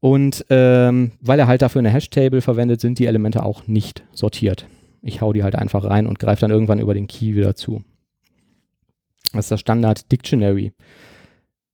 [0.00, 4.66] Und ähm, weil er halt dafür eine Hash-Table verwendet, sind die Elemente auch nicht sortiert.
[5.02, 7.82] Ich hau die halt einfach rein und greife dann irgendwann über den Key wieder zu.
[9.32, 10.72] Das ist das Standard Dictionary.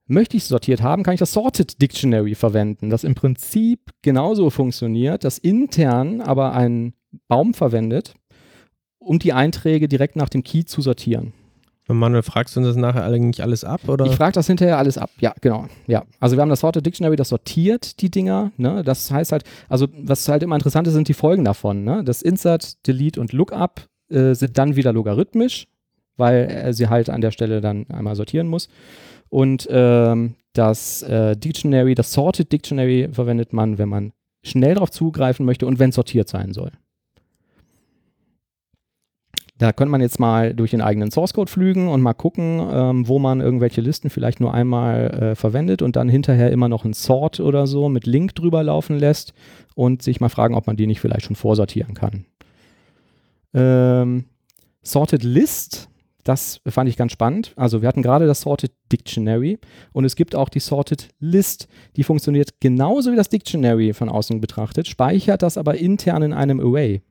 [0.09, 4.51] Möchte ich es sortiert haben, kann ich das Sorted Dictionary verwenden, das im Prinzip genauso
[4.51, 6.95] funktioniert, das intern aber einen
[7.27, 8.15] Baum verwendet,
[8.99, 11.33] um die Einträge direkt nach dem Key zu sortieren.
[11.89, 13.89] Und Manuel, fragst du das nachher eigentlich alles ab?
[13.89, 14.07] Oder?
[14.07, 15.67] Ich frage das hinterher alles ab, ja, genau.
[15.87, 16.05] Ja.
[16.19, 18.51] Also wir haben das Sorted Dictionary, das sortiert die Dinger.
[18.57, 18.83] Ne?
[18.83, 21.85] Das heißt halt, also was halt immer interessant ist, sind die Folgen davon.
[21.85, 22.03] Ne?
[22.05, 25.69] Das Insert, Delete und Lookup äh, sind dann wieder logarithmisch,
[26.17, 28.69] weil er sie halt an der Stelle dann einmal sortieren muss.
[29.29, 34.13] Und ähm, das äh, Dictionary, das Sorted Dictionary verwendet man, wenn man
[34.43, 36.73] schnell darauf zugreifen möchte und wenn sortiert sein soll.
[39.59, 43.09] Da könnte man jetzt mal durch den eigenen Source Code flügen und mal gucken, ähm,
[43.09, 46.93] wo man irgendwelche Listen vielleicht nur einmal äh, verwendet und dann hinterher immer noch ein
[46.93, 49.33] Sort oder so mit Link drüber laufen lässt
[49.75, 52.27] und sich mal fragen, ob man die nicht vielleicht schon vorsortieren kann.
[53.55, 54.27] Ähm,
[54.83, 55.89] Sorted List
[56.29, 57.53] das fand ich ganz spannend.
[57.57, 59.59] Also wir hatten gerade das Sorted Dictionary
[59.93, 61.69] und es gibt auch die Sorted List.
[61.97, 66.61] Die funktioniert genauso wie das Dictionary von außen betrachtet, speichert das aber intern in einem
[66.61, 67.03] Array.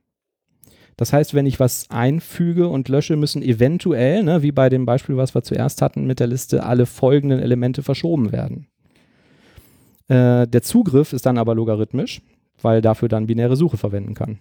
[0.98, 5.16] Das heißt, wenn ich was einfüge und lösche, müssen eventuell, ne, wie bei dem Beispiel,
[5.16, 8.66] was wir zuerst hatten mit der Liste, alle folgenden Elemente verschoben werden.
[10.08, 12.22] Äh, der Zugriff ist dann aber logarithmisch,
[12.60, 14.38] weil dafür dann binäre Suche verwenden kann.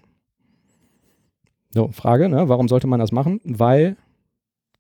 [1.71, 3.41] So, Frage, ne, warum sollte man das machen?
[3.43, 3.97] Weil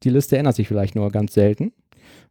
[0.03, 1.73] die Liste ändert sich vielleicht nur ganz selten.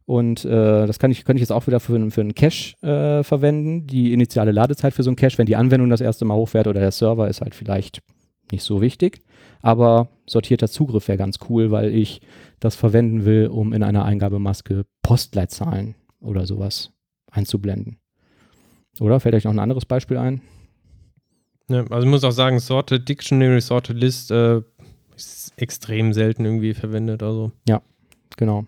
[0.05, 3.23] Und äh, das kann ich, könnte ich jetzt auch wieder für, für einen Cache äh,
[3.23, 3.87] verwenden.
[3.87, 6.79] Die initiale Ladezeit für so einen Cache, wenn die Anwendung das erste Mal hochfährt oder
[6.79, 8.01] der Server, ist halt vielleicht
[8.51, 9.19] nicht so wichtig.
[9.61, 12.21] Aber sortierter Zugriff wäre ganz cool, weil ich
[12.59, 16.91] das verwenden will, um in einer Eingabemaske Postleitzahlen oder sowas
[17.31, 17.97] einzublenden.
[18.99, 20.41] Oder fällt euch noch ein anderes Beispiel ein?
[21.67, 24.61] Ja, also ich muss auch sagen, Sorted Dictionary, Sorted List äh,
[25.57, 27.23] extrem selten irgendwie verwendet.
[27.23, 27.51] Also.
[27.67, 27.81] Ja,
[28.37, 28.65] genau.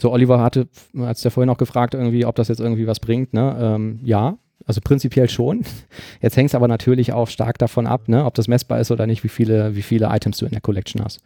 [0.00, 3.32] So, Oliver hatte, als der vorhin noch gefragt, irgendwie, ob das jetzt irgendwie was bringt,
[3.32, 3.56] ne?
[3.60, 4.38] Ähm, ja,
[4.68, 5.64] also prinzipiell schon.
[6.20, 9.06] Jetzt hängt es aber natürlich auch stark davon ab, ne, ob das messbar ist oder
[9.06, 11.20] nicht, wie viele, wie viele Items du in der Collection hast.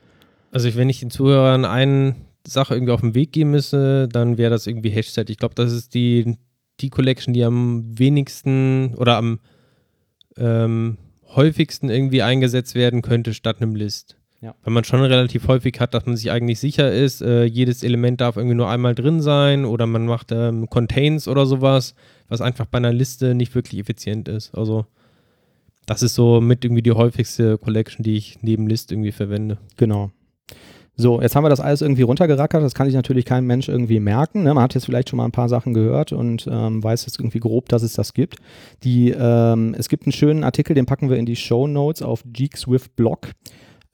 [0.52, 2.14] Also ich, wenn ich den Zuhörern eine
[2.46, 5.28] Sache irgendwie auf den Weg geben müsse, dann wäre das irgendwie Hashtag.
[5.28, 6.36] Ich glaube, das ist die,
[6.80, 9.40] die Collection, die am wenigsten oder am
[10.36, 10.98] ähm,
[11.34, 14.16] häufigsten irgendwie eingesetzt werden könnte statt einem List.
[14.42, 14.56] Ja.
[14.64, 18.20] Weil man schon relativ häufig hat, dass man sich eigentlich sicher ist, äh, jedes Element
[18.20, 21.94] darf irgendwie nur einmal drin sein oder man macht ähm, Contains oder sowas,
[22.28, 24.52] was einfach bei einer Liste nicht wirklich effizient ist.
[24.54, 24.84] Also
[25.86, 29.58] das ist so mit irgendwie die häufigste Collection, die ich neben List irgendwie verwende.
[29.76, 30.10] Genau.
[30.96, 32.62] So, jetzt haben wir das alles irgendwie runtergerackert.
[32.62, 34.42] Das kann sich natürlich kein Mensch irgendwie merken.
[34.42, 34.52] Ne?
[34.54, 37.40] Man hat jetzt vielleicht schon mal ein paar Sachen gehört und ähm, weiß jetzt irgendwie
[37.40, 38.36] grob, dass es das gibt.
[38.82, 42.24] Die, ähm, es gibt einen schönen Artikel, den packen wir in die Show Notes auf
[42.26, 43.30] Geek Swift Blog,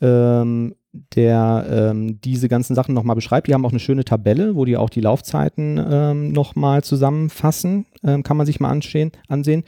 [0.01, 0.75] ähm,
[1.15, 3.47] der ähm, diese ganzen Sachen nochmal beschreibt.
[3.47, 7.87] Die haben auch eine schöne Tabelle, wo die auch die Laufzeiten ähm, nochmal zusammenfassen.
[8.05, 9.13] Ähm, kann man sich mal ansehen.
[9.29, 9.65] ansehen.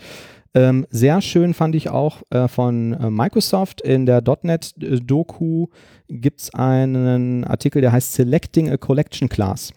[0.53, 5.69] Ähm, sehr schön fand ich auch äh, von äh, Microsoft in der .NET-Doku
[6.09, 9.73] gibt es einen Artikel, der heißt Selecting a Collection Class,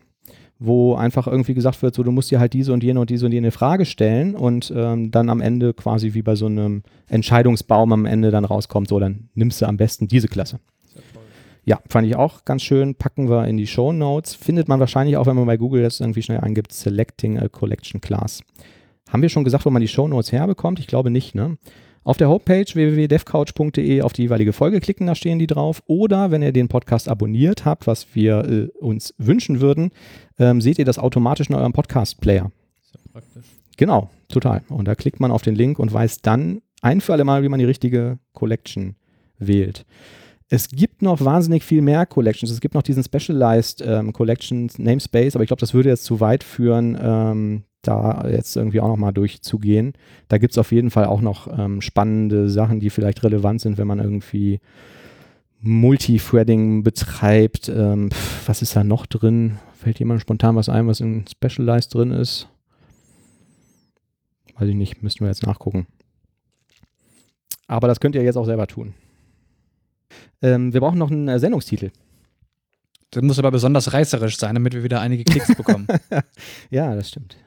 [0.65, 3.25] wo einfach irgendwie gesagt wird, so du musst dir halt diese und jene und diese
[3.25, 7.91] und jene Frage stellen und ähm, dann am Ende quasi wie bei so einem Entscheidungsbaum
[7.91, 10.59] am Ende dann rauskommt, so dann nimmst du am besten diese Klasse.
[11.65, 12.95] Ja, fand ich auch ganz schön.
[12.95, 14.35] Packen wir in die Show Notes.
[14.35, 18.01] Findet man wahrscheinlich auch, wenn man bei Google das irgendwie schnell eingibt, Selecting a Collection
[18.01, 18.41] Class.
[19.09, 20.79] Haben wir schon gesagt, wo man die Show Notes herbekommt?
[20.79, 21.57] Ich glaube nicht, ne?
[22.05, 25.81] Auf der Homepage www.devcouch.de auf die jeweilige Folge klicken, da stehen die drauf.
[25.87, 29.91] Oder wenn ihr den Podcast abonniert habt, was wir äh, uns wünschen würden,
[30.37, 32.51] ähm, seht ihr das automatisch in eurem Podcast-Player.
[32.81, 33.45] Ist ja praktisch.
[33.77, 34.63] Genau, total.
[34.67, 37.49] Und da klickt man auf den Link und weiß dann ein für alle Mal, wie
[37.49, 38.95] man die richtige Collection
[39.37, 39.85] wählt.
[40.49, 42.51] Es gibt noch wahnsinnig viel mehr Collections.
[42.51, 46.19] Es gibt noch diesen Specialized ähm, Collections Namespace, aber ich glaube, das würde jetzt zu
[46.19, 49.93] weit führen, ähm, da jetzt irgendwie auch nochmal durchzugehen.
[50.27, 53.77] Da gibt es auf jeden Fall auch noch ähm, spannende Sachen, die vielleicht relevant sind,
[53.77, 54.59] wenn man irgendwie
[55.61, 57.69] Multithreading betreibt.
[57.69, 58.09] Ähm,
[58.45, 59.59] was ist da noch drin?
[59.75, 62.47] Fällt jemand spontan was ein, was in Specialized drin ist?
[64.57, 65.87] Weiß ich nicht, müssten wir jetzt nachgucken.
[67.67, 68.93] Aber das könnt ihr jetzt auch selber tun.
[70.41, 71.91] Ähm, wir brauchen noch einen äh, Sendungstitel.
[73.11, 75.87] Das muss aber besonders reißerisch sein, damit wir wieder einige Klicks bekommen.
[76.69, 77.37] Ja, das stimmt.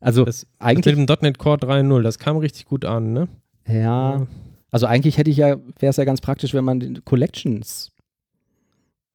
[0.00, 3.28] Also Das, eigentlich, das mit dem .NET Core 3.0, das kam richtig gut an, ne?
[3.66, 4.26] ja,
[4.70, 7.92] also eigentlich hätte ich ja, wäre es ja ganz praktisch, wenn man den Collections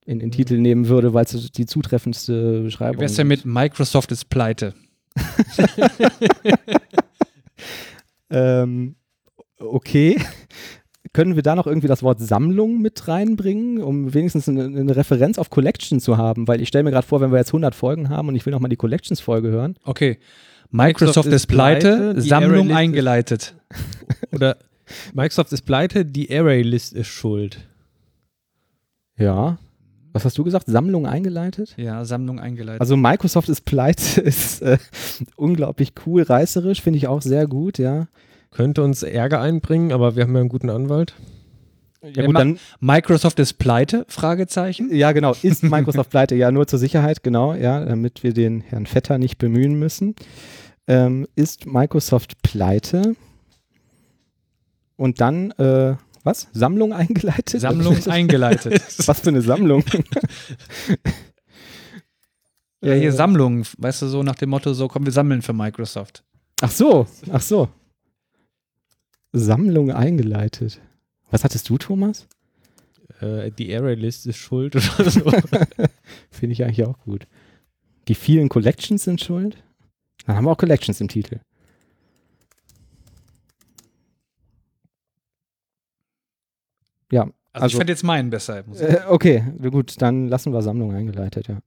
[0.05, 4.11] in den Titel nehmen würde, weil es die zutreffendste Beschreibung Wie wär's denn mit Microsoft
[4.11, 4.73] ist pleite?
[8.33, 8.95] Ähm,
[9.59, 10.19] okay.
[11.13, 15.37] Können wir da noch irgendwie das Wort Sammlung mit reinbringen, um wenigstens eine, eine Referenz
[15.37, 16.47] auf Collection zu haben?
[16.47, 18.51] Weil ich stelle mir gerade vor, wenn wir jetzt 100 Folgen haben und ich will
[18.51, 19.77] noch mal die Collections-Folge hören.
[19.83, 20.17] Okay.
[20.73, 23.55] Microsoft, ist pleite, die Sammlung Array-List ist- eingeleitet.
[24.31, 24.57] Oder
[25.13, 27.59] Microsoft ist pleite, die Array-List ist schuld.
[29.17, 29.57] Ja.
[30.13, 30.65] Was hast du gesagt?
[30.67, 31.73] Sammlung eingeleitet?
[31.77, 32.81] Ja, Sammlung eingeleitet.
[32.81, 34.77] Also Microsoft ist pleite, ist äh,
[35.35, 38.07] unglaublich cool, reißerisch, finde ich auch sehr gut, ja.
[38.51, 41.13] Könnte uns Ärger einbringen, aber wir haben ja einen guten Anwalt.
[42.03, 44.05] Ja gut, dann, Microsoft ist pleite?
[44.09, 44.93] Fragezeichen.
[44.93, 48.85] ja genau, ist Microsoft pleite, ja, nur zur Sicherheit, genau, ja, damit wir den Herrn
[48.85, 50.15] Vetter nicht bemühen müssen.
[50.87, 53.15] Ähm, ist Microsoft pleite?
[54.95, 56.47] Und dann, äh, was?
[56.53, 57.61] Sammlung eingeleitet?
[57.61, 58.81] Sammlung eingeleitet.
[59.07, 59.83] Was für eine Sammlung?
[62.83, 65.53] Ja, hier Äh, Sammlung, weißt du, so nach dem Motto, so komm, wir sammeln für
[65.53, 66.23] Microsoft.
[66.61, 67.69] Ach so, ach so.
[69.31, 70.81] Sammlung eingeleitet.
[71.31, 72.27] Was hattest du, Thomas?
[73.21, 75.21] Äh, die Array-List ist schuld oder so.
[76.29, 77.25] Finde ich eigentlich auch gut.
[78.09, 79.63] Die vielen Collections sind schuld.
[80.25, 81.39] Dann haben wir auch Collections im Titel.
[87.11, 87.33] Ja, Also,
[87.67, 88.63] ich Also- fand jetzt meinen besser.
[88.65, 91.59] Muss ich- äh, okay, gut, dann lassen wir Sammlung eingeleitet, ja.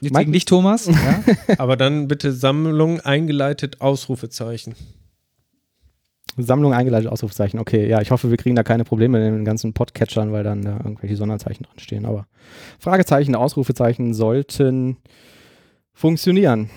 [0.00, 0.86] Nichts Mike- gegen dich, Thomas.
[1.48, 1.58] Ja?
[1.58, 4.74] aber dann bitte Sammlung eingeleitet, Ausrufezeichen.
[6.36, 7.60] Sammlung eingeleitet, Ausrufezeichen.
[7.60, 10.62] Okay, ja, ich hoffe, wir kriegen da keine Probleme in den ganzen Podcatchern, weil dann
[10.62, 12.04] da irgendwelche Sonderzeichen drin stehen.
[12.06, 12.26] Aber
[12.80, 14.96] Fragezeichen, Ausrufezeichen sollten
[15.92, 16.70] funktionieren.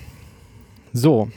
[0.94, 1.30] So,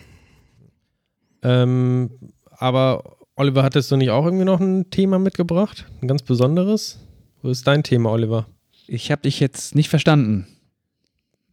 [1.42, 2.10] Ähm,
[2.50, 5.86] aber Oliver, hattest du nicht auch irgendwie noch ein Thema mitgebracht?
[6.00, 6.98] Ein ganz besonderes?
[7.42, 8.46] Wo ist dein Thema, Oliver?
[8.86, 10.46] Ich habe dich jetzt nicht verstanden.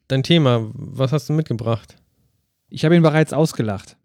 [0.07, 1.95] Dein Thema, was hast du mitgebracht?
[2.69, 3.97] Ich habe ihn bereits ausgelacht.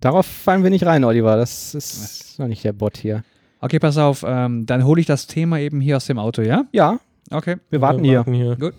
[0.00, 1.36] darauf fallen wir nicht rein, Oliver.
[1.36, 3.22] Das ist noch nicht der Bot hier.
[3.60, 6.64] Okay, pass auf, ähm, dann hole ich das Thema eben hier aus dem Auto, ja?
[6.72, 6.98] Ja,
[7.30, 7.56] Okay.
[7.68, 8.24] wir warten hier.
[8.24, 8.56] hier.
[8.56, 8.74] Gut.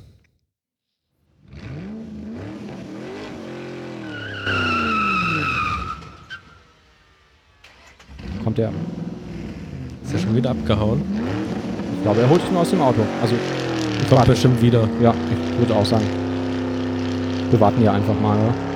[8.43, 8.71] Kommt er.
[10.03, 11.01] Ist ja schon wieder abgehauen.
[11.97, 13.01] Ich glaube, er holt nur aus dem Auto.
[13.21, 13.35] Also,
[14.01, 14.87] ich Kommt bestimmt wieder.
[15.01, 16.05] Ja, ich würde auch sagen.
[17.49, 18.70] Wir warten hier einfach mal, oder?